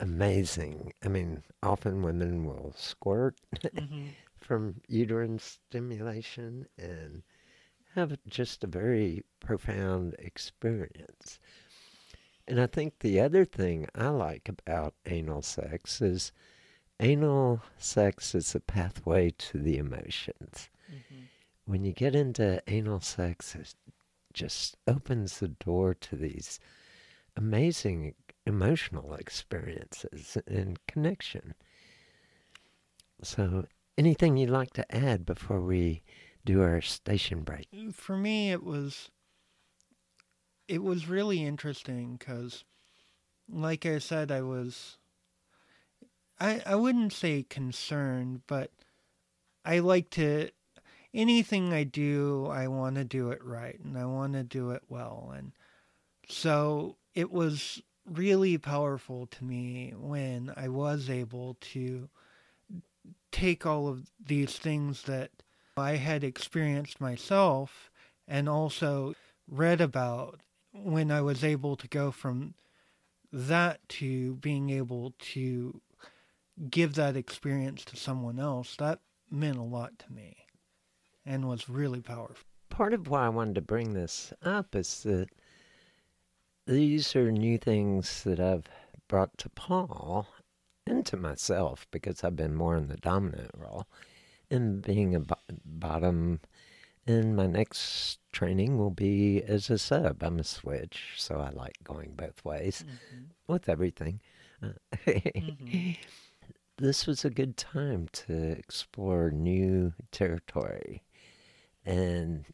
[0.00, 0.92] amazing.
[1.04, 4.06] I mean, often women will squirt mm-hmm.
[4.40, 7.22] from uterine stimulation and
[7.94, 11.38] have just a very profound experience.
[12.52, 16.32] And I think the other thing I like about anal sex is
[17.00, 20.68] anal sex is a pathway to the emotions.
[20.86, 21.22] Mm-hmm.
[21.64, 23.74] When you get into anal sex, it
[24.34, 26.60] just opens the door to these
[27.38, 31.54] amazing emotional experiences and connection.
[33.22, 33.64] So,
[33.96, 36.02] anything you'd like to add before we
[36.44, 37.68] do our station break?
[37.94, 39.08] For me, it was
[40.68, 42.64] it was really interesting because,
[43.48, 44.96] like I said, I was
[46.40, 48.70] I I wouldn't say concerned, but
[49.64, 50.50] I like to
[51.14, 54.82] anything I do, I want to do it right and I want to do it
[54.88, 55.52] well, and
[56.28, 62.08] so it was really powerful to me when I was able to
[63.30, 65.30] take all of these things that
[65.76, 67.90] I had experienced myself
[68.26, 69.14] and also
[69.48, 70.40] read about
[70.72, 72.54] when I was able to go from
[73.32, 75.80] that to being able to
[76.68, 78.76] give that experience to someone else.
[78.76, 79.00] That
[79.30, 80.36] meant a lot to me
[81.24, 82.46] and was really powerful.
[82.68, 85.28] Part of why I wanted to bring this up is that
[86.66, 88.68] these are new things that I've
[89.08, 90.28] brought to Paul,
[90.86, 93.86] and to myself because I've been more in the dominant role
[94.50, 95.22] and being a
[95.64, 96.40] bottom.
[97.06, 100.22] in my next training will be as a sub.
[100.22, 103.24] I'm a switch, so I like going both ways mm-hmm.
[103.46, 104.20] with everything.
[104.62, 105.92] mm-hmm.
[106.78, 111.04] This was a good time to explore new territory
[111.84, 112.44] and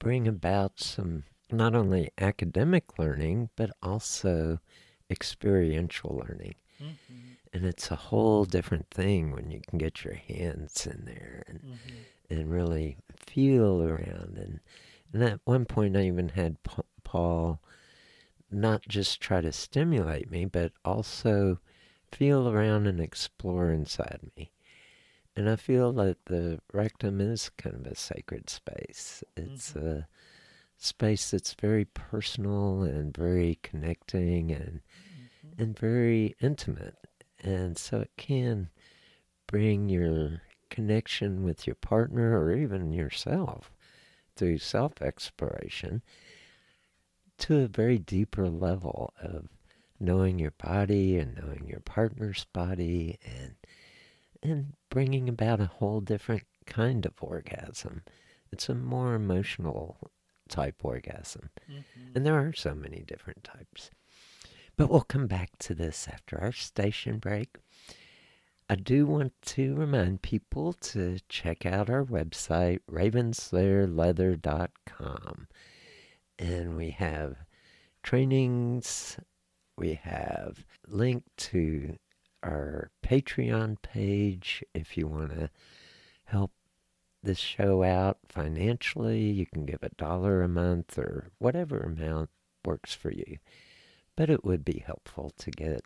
[0.00, 4.58] bring about some not only academic learning, but also
[5.10, 6.54] experiential learning.
[6.82, 7.32] Mm-hmm.
[7.52, 11.60] And it's a whole different thing when you can get your hands in there and
[11.60, 11.94] mm-hmm.
[12.30, 14.38] and really feel around.
[14.38, 14.60] And,
[15.12, 16.56] and at one point, I even had
[17.04, 17.60] Paul
[18.50, 21.58] not just try to stimulate me, but also
[22.12, 24.52] feel around and explore inside me.
[25.36, 29.22] And I feel that the rectum is kind of a sacred space.
[29.36, 29.86] It's mm-hmm.
[29.86, 30.08] a
[30.78, 35.62] space that's very personal and very connecting and mm-hmm.
[35.62, 36.96] and very intimate.
[37.42, 38.70] And so it can
[39.46, 43.70] bring your connection with your partner or even yourself
[44.36, 46.02] through self exploration
[47.38, 49.48] to a very deeper level of
[49.98, 53.54] knowing your body and knowing your partner's body and
[54.42, 58.02] and bringing about a whole different kind of orgasm.
[58.52, 60.10] It's a more emotional
[60.48, 61.50] type orgasm.
[61.70, 62.12] Mm-hmm.
[62.14, 63.90] And there are so many different types.
[64.76, 67.56] But we'll come back to this after our station break.
[68.68, 75.46] I do want to remind people to check out our website, ravenslayerleather.com.
[76.36, 77.36] And we have
[78.02, 79.18] trainings,
[79.78, 81.96] we have link to
[82.42, 85.48] our Patreon page if you want to
[86.24, 86.50] help
[87.22, 89.30] this show out financially.
[89.30, 92.30] You can give a dollar a month or whatever amount
[92.64, 93.38] works for you.
[94.16, 95.82] But it would be helpful to get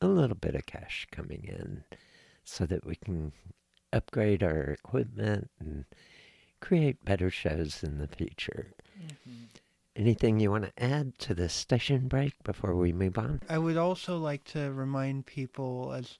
[0.00, 1.84] a little bit of cash coming in
[2.46, 3.32] so that we can
[3.92, 5.84] upgrade our equipment and
[6.60, 8.72] create better shows in the future.
[8.98, 9.44] Mm-hmm.
[9.96, 13.40] Anything you want to add to the station break before we move on?
[13.48, 16.18] I would also like to remind people, as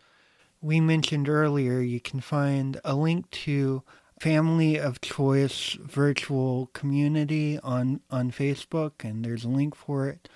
[0.62, 3.82] we mentioned earlier, you can find a link to
[4.18, 10.28] Family of Choice virtual community on, on Facebook, and there's a link for it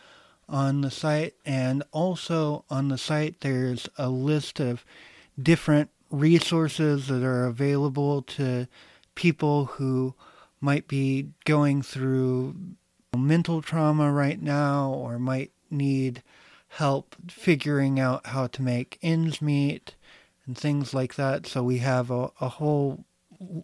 [0.47, 1.35] on the site.
[1.47, 4.85] And also on the site, there's a list of
[5.43, 8.67] different resources that are available to
[9.15, 10.15] people who
[10.61, 12.55] might be going through
[13.17, 16.23] mental trauma right now or might need
[16.69, 19.95] help figuring out how to make ends meet
[20.47, 21.47] and things like that.
[21.47, 23.05] So we have a, a whole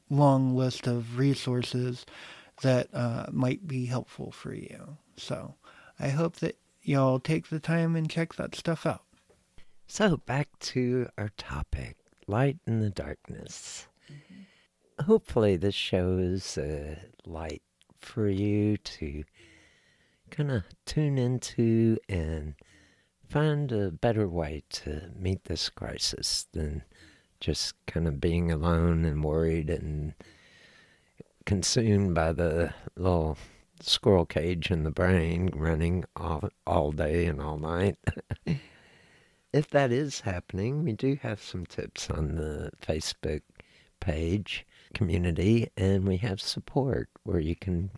[0.08, 2.06] long list of resources
[2.62, 4.96] that uh, might be helpful for you.
[5.16, 5.54] So
[6.00, 9.05] I hope that y'all take the time and check that stuff out.
[9.88, 13.86] So back to our topic light in the darkness.
[14.10, 15.04] Mm-hmm.
[15.04, 17.62] Hopefully, this shows a light
[18.00, 19.24] for you to
[20.30, 22.54] kind of tune into and
[23.28, 26.82] find a better way to meet this crisis than
[27.40, 30.14] just kind of being alone and worried and
[31.44, 33.38] consumed by the little
[33.80, 37.96] squirrel cage in the brain running all, all day and all night.
[39.52, 43.42] if that is happening, we do have some tips on the Facebook
[44.00, 47.90] page community and we have support where you can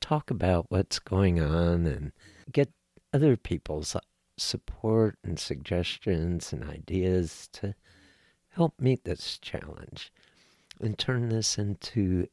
[0.00, 2.12] talk about what's going on and
[2.52, 2.70] get
[3.12, 3.96] other people's
[4.36, 7.74] support and suggestions and ideas to
[8.50, 10.12] help meet this challenge
[10.80, 12.26] and turn this into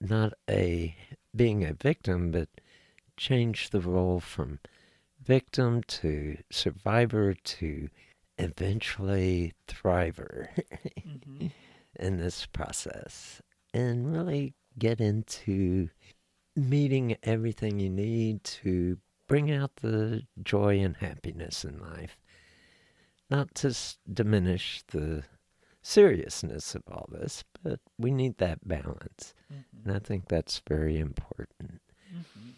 [0.00, 0.94] not a
[1.34, 2.48] being a victim, but
[3.16, 4.58] change the role from
[5.28, 7.88] victim to survivor to
[8.38, 10.48] eventually thriver
[11.06, 11.48] mm-hmm.
[12.00, 13.42] in this process
[13.74, 15.90] and really get into
[16.56, 18.96] meeting everything you need to
[19.28, 22.16] bring out the joy and happiness in life.
[23.28, 23.76] Not to
[24.10, 25.24] diminish the
[25.82, 29.34] seriousness of all this, but we need that balance.
[29.52, 29.88] Mm-hmm.
[29.90, 31.82] And I think that's very important.
[32.10, 32.50] Mm-hmm.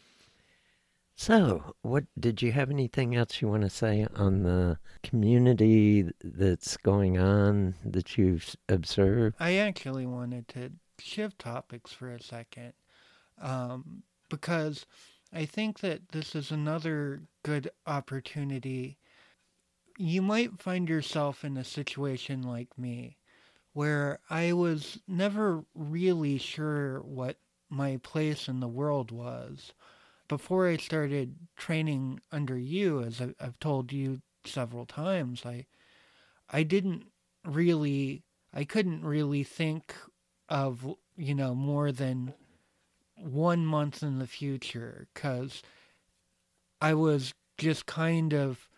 [1.20, 6.78] So, what did you have anything else you want to say on the community that's
[6.78, 9.36] going on that you've observed?
[9.38, 12.72] I actually wanted to shift topics for a second
[13.38, 14.86] um, because
[15.30, 18.96] I think that this is another good opportunity.
[19.98, 23.18] You might find yourself in a situation like me
[23.74, 27.36] where I was never really sure what
[27.68, 29.74] my place in the world was.
[30.30, 35.66] Before I started training under you, as I've told you several times, I
[36.48, 37.06] I didn't
[37.44, 38.22] really,
[38.54, 39.92] I couldn't really think
[40.48, 42.34] of, you know, more than
[43.16, 45.64] one month in the future because
[46.80, 48.68] I was just kind of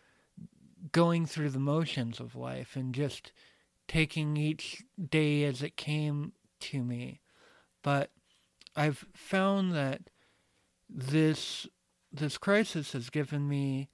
[0.90, 3.30] going through the motions of life and just
[3.88, 7.20] taking each day as it came to me.
[7.82, 8.10] But
[8.74, 10.08] I've found that
[10.94, 11.66] this
[12.12, 13.88] this crisis has given me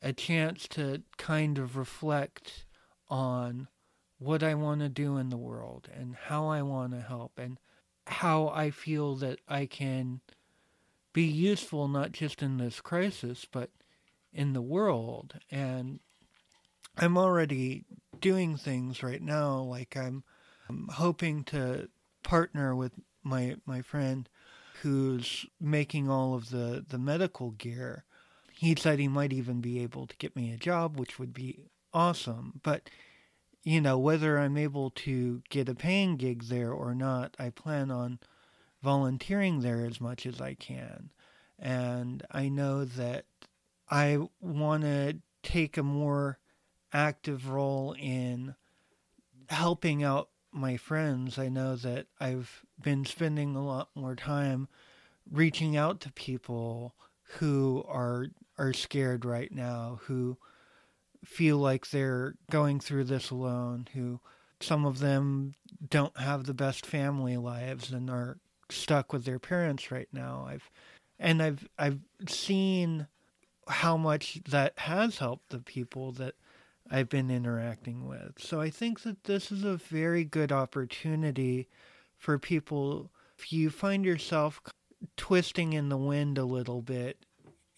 [0.00, 2.66] a chance to kind of reflect
[3.08, 3.68] on
[4.18, 7.58] what I want to do in the world and how I want to help and
[8.06, 10.20] how I feel that I can
[11.12, 13.70] be useful not just in this crisis but
[14.32, 15.34] in the world.
[15.50, 16.00] And
[16.96, 17.84] I'm already
[18.20, 20.22] doing things right now like I'm,
[20.68, 21.88] I'm hoping to
[22.22, 22.92] partner with
[23.22, 24.28] my my friend
[24.84, 28.04] who's making all of the the medical gear
[28.52, 31.64] he said he might even be able to get me a job which would be
[31.92, 32.88] awesome but
[33.64, 37.90] you know, whether I'm able to get a paying gig there or not, I plan
[37.90, 38.18] on
[38.82, 41.10] volunteering there as much as I can.
[41.58, 43.24] And I know that
[43.90, 46.38] I want to take a more
[46.92, 48.54] active role in
[49.48, 51.38] helping out my friends.
[51.38, 54.68] I know that I've been spending a lot more time
[55.30, 56.94] reaching out to people
[57.38, 58.26] who are
[58.56, 60.36] are scared right now, who
[61.24, 64.20] feel like they're going through this alone, who
[64.60, 65.54] some of them
[65.90, 68.38] don't have the best family lives and are
[68.70, 70.46] stuck with their parents right now.
[70.48, 70.70] I've
[71.18, 73.08] and I've I've seen
[73.68, 76.34] how much that has helped the people that
[76.90, 78.38] I've been interacting with.
[78.38, 81.68] So I think that this is a very good opportunity
[82.16, 84.60] for people if you find yourself
[85.16, 87.26] twisting in the wind a little bit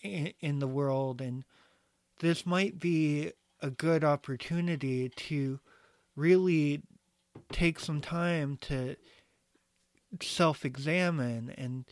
[0.02, 1.44] in, in the world and
[2.20, 5.58] this might be a good opportunity to
[6.14, 6.82] really
[7.50, 8.96] take some time to
[10.22, 11.84] self examine and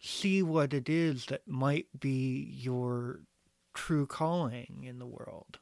[0.00, 3.20] see what it is that might be your
[3.72, 5.58] true calling in the world.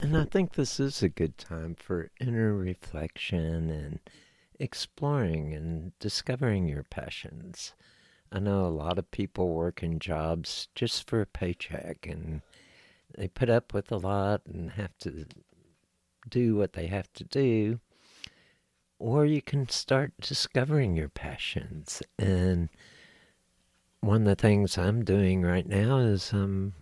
[0.00, 4.00] And I think this is a good time for inner reflection and
[4.58, 7.74] exploring and discovering your passions.
[8.30, 12.42] I know a lot of people work in jobs just for a paycheck and
[13.16, 15.26] they put up with a lot and have to
[16.28, 17.80] do what they have to do.
[18.98, 22.02] Or you can start discovering your passions.
[22.18, 22.68] And
[24.00, 26.74] one of the things I'm doing right now is I'm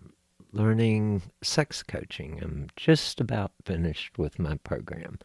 [0.53, 2.39] learning sex coaching.
[2.41, 5.19] I'm just about finished with my program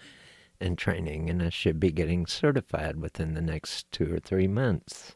[0.61, 5.15] and training, and I should be getting certified within the next two or three months.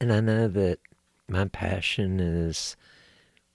[0.00, 0.80] And I know that
[1.28, 2.76] my passion is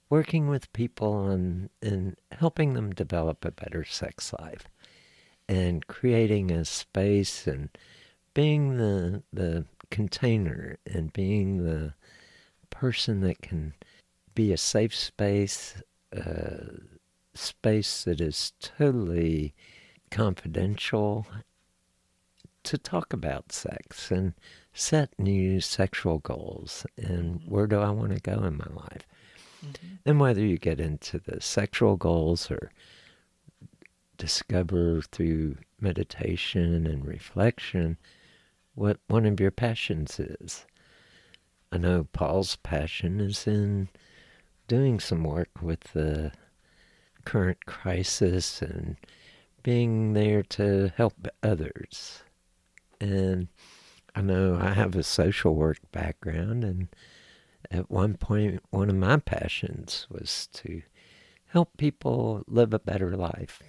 [0.09, 4.65] working with people and, and helping them develop a better sex life
[5.47, 7.69] and creating a space and
[8.33, 11.93] being the the container and being the
[12.69, 13.73] person that can
[14.33, 15.81] be a safe space,
[16.15, 16.77] uh,
[17.33, 19.53] space that is totally
[20.09, 21.25] confidential
[22.63, 24.33] to talk about sex and
[24.73, 29.07] set new sexual goals and where do I want to go in my life.
[29.65, 29.87] Mm-hmm.
[30.05, 32.71] And whether you get into the sexual goals or
[34.17, 37.97] discover through meditation and reflection
[38.75, 40.65] what one of your passions is.
[41.71, 43.89] I know Paul's passion is in
[44.71, 46.31] doing some work with the
[47.25, 48.95] current crisis and
[49.63, 52.23] being there to help others.
[53.01, 53.49] And
[54.15, 56.87] I know I have a social work background and
[57.69, 60.83] at one point, one of my passions was to
[61.47, 63.61] help people live a better life.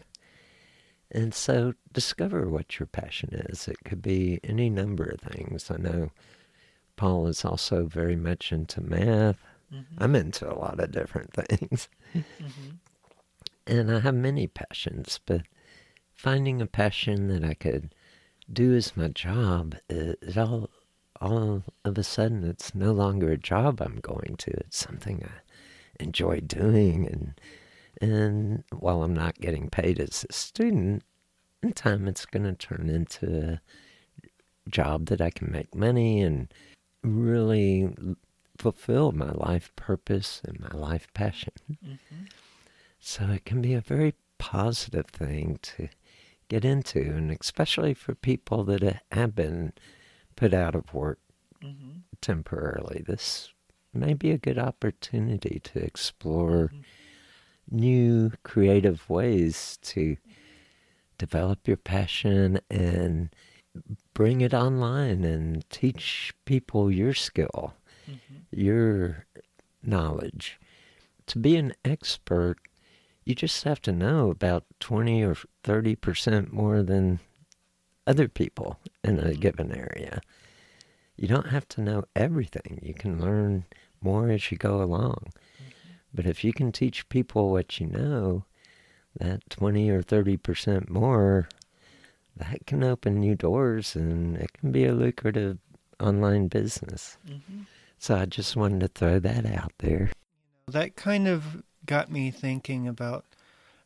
[1.11, 3.67] And so discover what your passion is.
[3.67, 5.69] It could be any number of things.
[5.69, 6.13] I know
[6.95, 9.45] Paul is also very much into math.
[9.73, 10.03] Mm-hmm.
[10.03, 11.89] I'm into a lot of different things.
[12.15, 12.71] Mm-hmm.
[13.67, 15.43] And I have many passions, but
[16.15, 17.95] finding a passion that I could
[18.53, 20.71] do as my job, it, it all
[21.21, 24.51] all of a sudden it's no longer a job I'm going to.
[24.51, 27.41] It's something I enjoy doing and
[28.01, 31.05] and while I'm not getting paid as a student,
[31.63, 33.61] in time it's going to turn into
[34.67, 36.53] a job that I can make money and
[37.05, 37.95] really
[38.63, 41.53] fulfill my life purpose and my life passion.
[41.69, 42.25] Mm-hmm.
[43.01, 45.89] So it can be a very positive thing to
[46.49, 49.73] get into, and especially for people that have been
[50.37, 51.19] put out of work
[51.61, 52.03] mm-hmm.
[52.21, 53.03] temporarily.
[53.05, 53.53] This
[53.93, 57.77] may be a good opportunity to explore mm-hmm.
[57.77, 60.17] new creative ways to
[61.19, 63.35] develop your passion and
[64.15, 67.75] bring it online and teach people your skill,
[68.13, 68.37] mm-hmm.
[68.51, 69.27] your
[69.83, 70.59] knowledge.
[71.27, 72.59] To be an expert,
[73.25, 77.21] you just have to know about 20 or 30% more than
[78.07, 79.41] other people in a mm-hmm.
[79.41, 80.21] given area.
[81.17, 82.81] You don't have to know everything.
[82.83, 83.65] You can learn
[84.01, 85.27] more as you go along.
[85.27, 85.93] Mm-hmm.
[86.15, 88.45] But if you can teach people what you know,
[89.19, 91.49] that 20 or 30% more,
[92.37, 95.59] that can open new doors and it can be a lucrative
[96.01, 97.19] online business.
[97.29, 97.63] Mm-hmm.
[98.03, 100.11] So I just wanted to throw that out there.
[100.67, 103.25] That kind of got me thinking about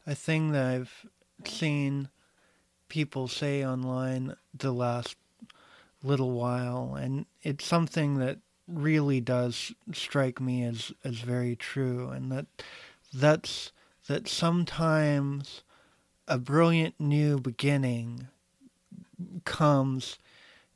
[0.06, 1.04] a thing that I've
[1.44, 2.08] seen
[2.88, 5.16] people say online the last
[6.02, 12.32] little while, and it's something that really does strike me as, as very true, and
[12.32, 12.46] that
[13.12, 13.70] that's
[14.06, 15.62] that sometimes
[16.26, 18.28] a brilliant new beginning
[19.44, 20.18] comes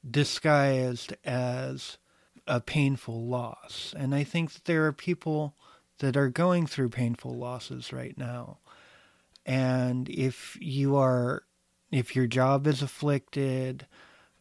[0.07, 1.97] disguised as
[2.51, 3.95] a painful loss.
[3.97, 5.55] And I think that there are people
[6.01, 8.59] that are going through painful losses right now.
[9.47, 11.45] And if you are,
[11.93, 13.87] if your job is afflicted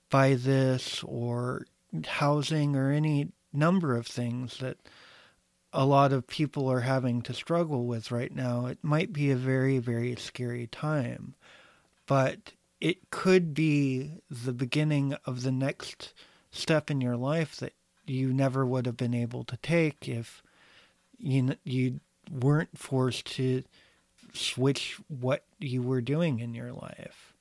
[0.09, 1.67] by this or
[2.05, 4.77] housing or any number of things that
[5.71, 9.35] a lot of people are having to struggle with right now, it might be a
[9.35, 11.35] very, very scary time.
[12.07, 16.13] But it could be the beginning of the next
[16.49, 17.73] step in your life that
[18.09, 20.41] you never would have been able to take if
[21.17, 21.99] you you
[22.31, 23.63] weren't forced to
[24.33, 27.33] switch what you were doing in your life.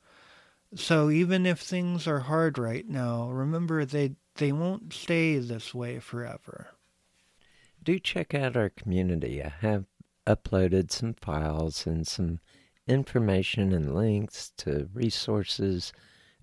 [0.74, 5.98] So even if things are hard right now, remember they they won't stay this way
[5.98, 6.68] forever.
[7.82, 9.42] Do check out our community.
[9.42, 9.86] I have
[10.26, 12.40] uploaded some files and some
[12.86, 15.92] information and links to resources,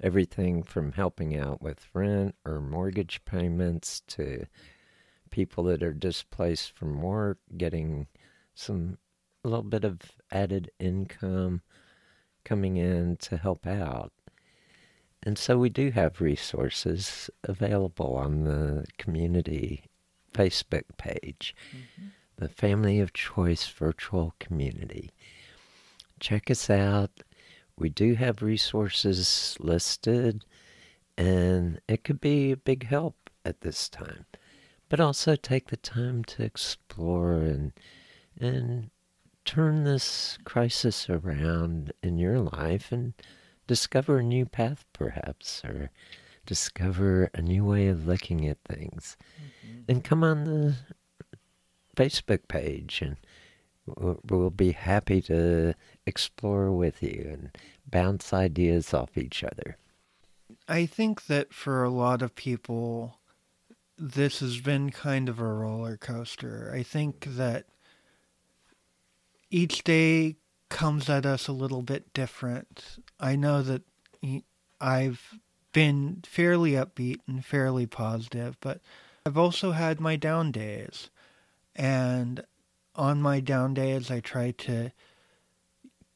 [0.02, 4.46] everything from helping out with rent or mortgage payments to
[5.32, 8.08] people that are displaced from work, getting
[8.54, 8.98] some
[9.44, 10.00] a little bit of
[10.32, 11.62] added income
[12.44, 14.12] coming in to help out.
[15.24, 19.86] And so we do have resources available on the community
[20.34, 22.08] Facebook page, mm-hmm.
[22.38, 25.12] the Family of Choice Virtual Community
[26.20, 27.12] check us out.
[27.78, 30.46] We do have resources listed,
[31.18, 34.26] and it could be a big help at this time.
[34.88, 37.74] But also take the time to explore and
[38.40, 38.90] and
[39.46, 43.14] turn this crisis around in your life and
[43.68, 45.92] discover a new path, perhaps, or
[46.46, 49.16] discover a new way of looking at things.
[49.38, 49.82] Mm-hmm.
[49.88, 50.76] And come on the
[51.96, 53.18] Facebook page and
[53.86, 55.74] we'll be happy to
[56.06, 57.58] explore with you and
[57.90, 59.78] bounce ideas off each other.
[60.68, 63.20] I think that for a lot of people,
[63.98, 66.72] this has been kind of a roller coaster.
[66.74, 67.66] I think that
[69.50, 70.36] each day
[70.70, 73.00] comes at us a little bit different.
[73.20, 73.84] I know that
[74.82, 75.40] I've
[75.72, 78.82] been fairly upbeat and fairly positive, but
[79.26, 81.10] I've also had my down days.
[81.76, 82.44] And
[82.96, 84.92] on my down days, I try to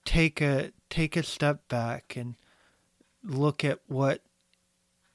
[0.06, 2.36] take a take a step back and
[3.24, 4.22] look at what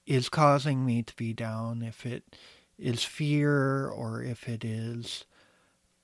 [0.07, 1.83] is causing me to be down.
[1.83, 2.37] If it
[2.79, 5.25] is fear or if it is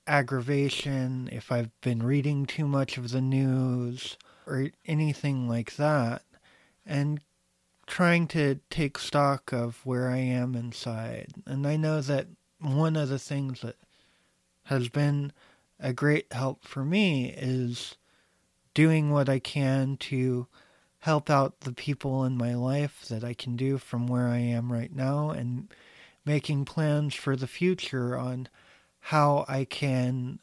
[0.07, 6.23] aggravation, if I've been reading too much of the news or anything like that,
[6.85, 7.21] and
[7.87, 11.35] trying to take stock of where I am inside.
[11.47, 12.29] And I know that
[12.61, 13.77] one of the things that
[14.65, 15.33] has been
[15.81, 17.97] a great help for me is
[18.75, 20.47] doing what I can to
[21.01, 24.73] help out the people in my life that I can do from where I am
[24.73, 25.73] right now and
[26.25, 28.49] making plans for the future on
[29.01, 30.41] how I can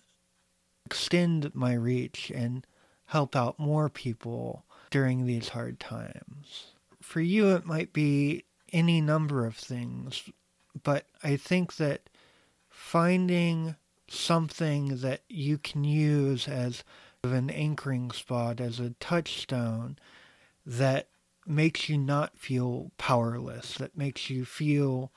[0.86, 2.66] extend my reach and
[3.06, 6.74] help out more people during these hard times.
[7.02, 10.24] For you, it might be any number of things,
[10.84, 12.10] but I think that
[12.70, 13.76] finding
[14.08, 16.84] something that you can use as
[17.24, 19.98] an anchoring spot, as a touchstone
[20.66, 21.08] that
[21.46, 25.12] makes you not feel powerless, that makes you feel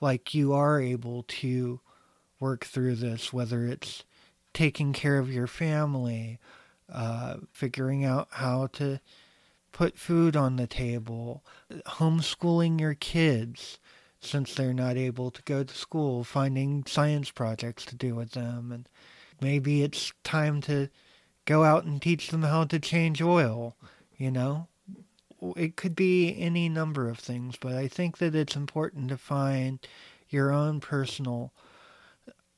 [0.00, 1.80] like you are able to
[2.40, 4.04] work through this, whether it's
[4.52, 6.38] taking care of your family,
[6.92, 9.00] uh, figuring out how to
[9.70, 11.42] put food on the table,
[11.86, 13.78] homeschooling your kids,
[14.22, 18.72] since they're not able to go to school, finding science projects to do with them.
[18.72, 18.88] And
[19.40, 20.88] maybe it's time to
[21.44, 23.76] go out and teach them how to change oil,
[24.16, 24.68] you know?
[25.56, 29.80] it could be any number of things, but I think that it's important to find
[30.28, 31.52] your own personal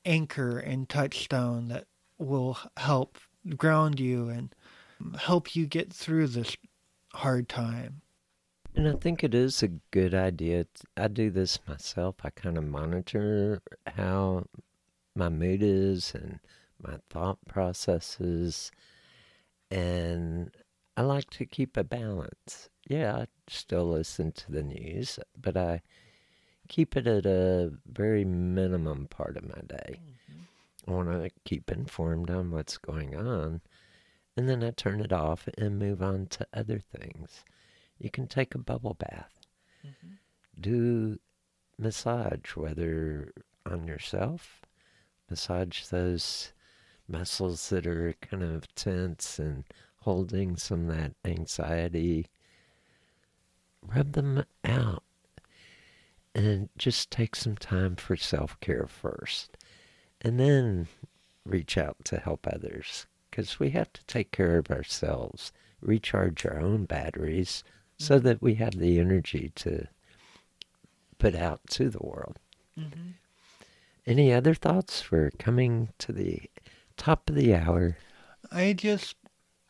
[0.05, 1.87] anchor and touchstone that
[2.19, 3.19] will help
[3.57, 4.55] ground you and
[5.19, 6.57] help you get through this
[7.15, 8.03] hard time.
[8.77, 10.67] And I think it is a good idea.
[10.97, 12.17] I do this myself.
[12.25, 14.47] I kind of monitor how
[15.15, 16.41] my mood is and
[16.83, 18.73] my thought processes.
[19.71, 20.51] And
[20.97, 22.69] I like to keep a balance.
[22.89, 25.81] Yeah, I still listen to the news, but I
[26.69, 30.01] keep it at a very minimum part of my day.
[30.01, 30.91] Mm-hmm.
[30.91, 33.61] I want to keep informed on what's going on.
[34.37, 37.45] And then I turn it off and move on to other things.
[37.99, 39.33] You can take a bubble bath,
[39.87, 40.15] mm-hmm.
[40.61, 41.19] do
[41.79, 43.33] massage, whether
[43.67, 44.63] on yourself,
[45.31, 46.53] massage those
[47.09, 49.65] muscles that are kind of tense and
[50.01, 52.27] holding some of that anxiety.
[53.83, 55.03] Rub them out
[56.35, 59.57] and just take some time for self care first.
[60.21, 60.89] And then
[61.45, 66.59] reach out to help others because we have to take care of ourselves, recharge our
[66.59, 67.63] own batteries
[68.05, 69.87] so that we have the energy to
[71.19, 72.39] put out to the world.
[72.79, 73.11] Mm-hmm.
[74.07, 76.43] Any other thoughts for coming to the
[76.97, 77.97] top of the hour?
[78.53, 79.17] I just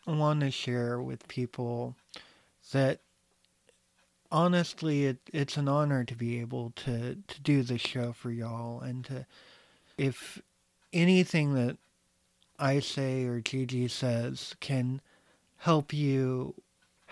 [0.06, 1.94] want to share with people
[2.72, 3.00] that
[4.34, 8.80] honestly, it, it's an honor to be able to, to do this show for y'all.
[8.80, 9.26] And to,
[9.96, 10.42] if
[10.92, 11.76] anything that
[12.58, 15.00] I say or Gigi says can
[15.58, 16.54] help you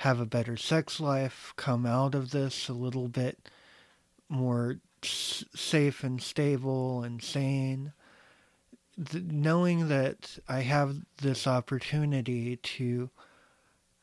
[0.03, 3.49] have a better sex life, come out of this a little bit
[4.29, 7.93] more s- safe and stable and sane,
[9.15, 13.11] knowing that I have this opportunity to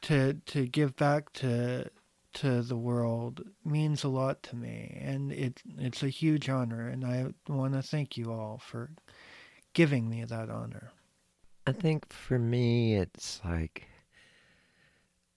[0.03, 1.89] to to give back to
[2.35, 7.03] to the world means a lot to me and it it's a huge honor and
[7.03, 8.91] I want to thank you all for
[9.73, 10.91] giving me that honor.
[11.67, 13.89] I think for me it's like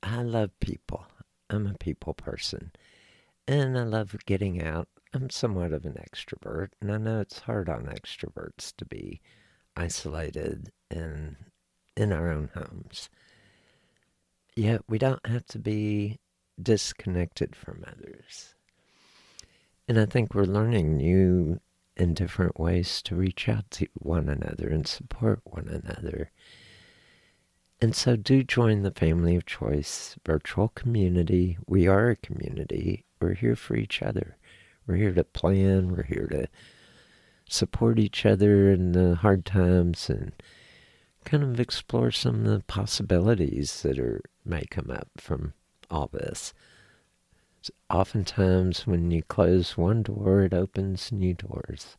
[0.02, 1.06] I love people.
[1.48, 2.72] I'm a people person.
[3.46, 4.88] And I love getting out.
[5.14, 9.20] I'm somewhat of an extrovert, and I know it's hard on extroverts to be
[9.76, 11.36] isolated and
[11.96, 13.10] in our own homes.
[14.54, 16.18] Yet we don't have to be
[16.60, 18.54] disconnected from others.
[19.88, 21.60] And I think we're learning new
[21.96, 26.30] and different ways to reach out to one another and support one another.
[27.82, 31.58] And so do join the Family of Choice virtual community.
[31.66, 33.04] We are a community.
[33.20, 34.36] We're here for each other.
[34.86, 35.88] We're here to plan.
[35.88, 36.46] We're here to
[37.48, 40.30] support each other in the hard times and
[41.24, 45.52] kind of explore some of the possibilities that are may come up from
[45.90, 46.54] all this.
[47.62, 51.96] So oftentimes, when you close one door, it opens new doors.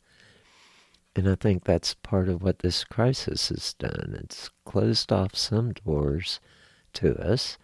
[1.16, 4.18] And I think that's part of what this crisis has done.
[4.22, 6.40] It's closed off some doors
[6.94, 7.56] to us,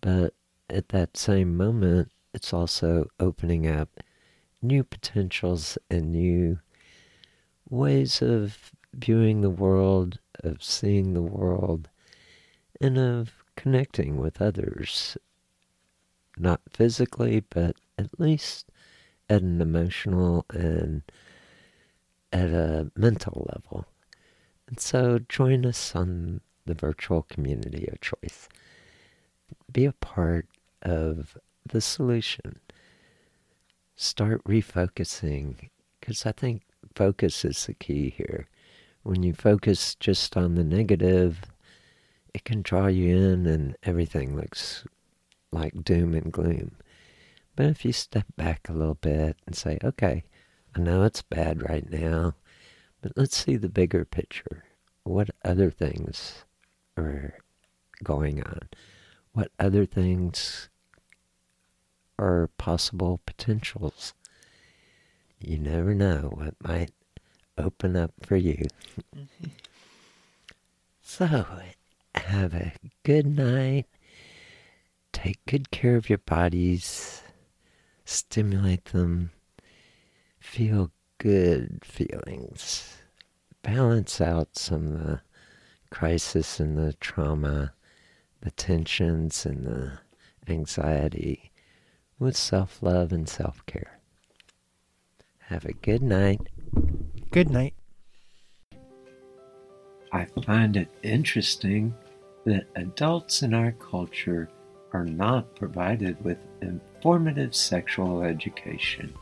[0.00, 0.34] but
[0.70, 4.00] at that same moment, it's also opening up
[4.62, 6.58] new potentials and new
[7.68, 11.88] ways of viewing the world, of seeing the world,
[12.80, 15.16] and of connecting with others.
[16.38, 18.70] Not physically, but at least
[19.28, 21.02] at an emotional and
[22.32, 23.86] at a mental level.
[24.68, 28.48] And so join us on the virtual community of choice.
[29.72, 30.46] Be a part
[30.82, 32.60] of the solution.
[33.96, 35.70] Start refocusing
[36.00, 36.62] because I think
[36.94, 38.46] focus is the key here.
[39.02, 41.40] When you focus just on the negative,
[42.34, 44.84] it can draw you in and everything looks
[45.50, 46.72] like doom and gloom.
[47.56, 50.24] But if you step back a little bit and say, okay,
[50.74, 52.34] I know it's bad right now,
[53.00, 54.64] but let's see the bigger picture.
[55.02, 56.44] What other things
[56.96, 57.34] are
[58.02, 58.68] going on?
[59.32, 60.68] What other things
[62.18, 64.14] are possible potentials?
[65.40, 66.90] You never know what might
[67.56, 68.66] open up for you.
[69.16, 69.46] Mm-hmm.
[71.02, 71.46] so,
[72.14, 72.72] have a
[73.04, 73.86] good night.
[75.12, 77.22] Take good care of your bodies.
[78.04, 79.30] Stimulate them
[80.48, 82.96] feel good feelings.
[83.62, 85.20] Balance out some of the
[85.90, 87.74] crisis and the trauma,
[88.40, 89.98] the tensions and the
[90.48, 91.50] anxiety
[92.18, 93.98] with self love and self care.
[95.48, 96.40] Have a good night.
[97.30, 97.74] Good night.
[100.12, 101.94] I find it interesting
[102.46, 104.48] that adults in our culture
[104.94, 109.12] are not provided with informative sexual education.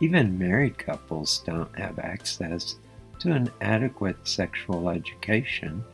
[0.00, 2.76] Even married couples don't have access
[3.18, 5.84] to an adequate sexual education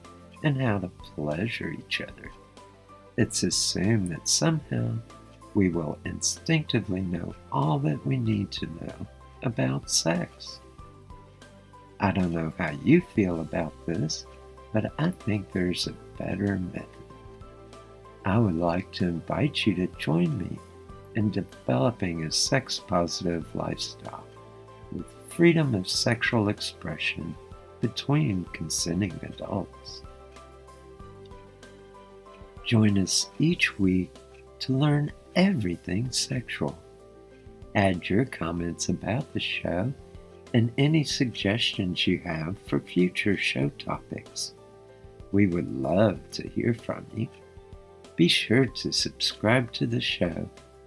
[0.43, 2.31] and how to pleasure each other.
[3.17, 4.97] It's assumed that somehow
[5.55, 9.07] we will instinctively know all that we need to know
[9.43, 10.61] about sex.
[12.01, 14.27] I don't know how you feel about this,
[14.73, 16.89] but I think there's a better method.
[18.27, 20.59] I would like to invite you to join me
[21.15, 24.25] in developing a sex positive lifestyle
[24.93, 27.35] with freedom of sexual expression
[27.81, 30.03] between consenting adults.
[32.65, 34.15] Join us each week
[34.61, 36.79] to learn everything sexual.
[37.75, 39.93] Add your comments about the show
[40.55, 44.55] and any suggestions you have for future show topics.
[45.33, 47.29] We would love to hear from you.
[48.17, 50.49] Be sure to subscribe to the show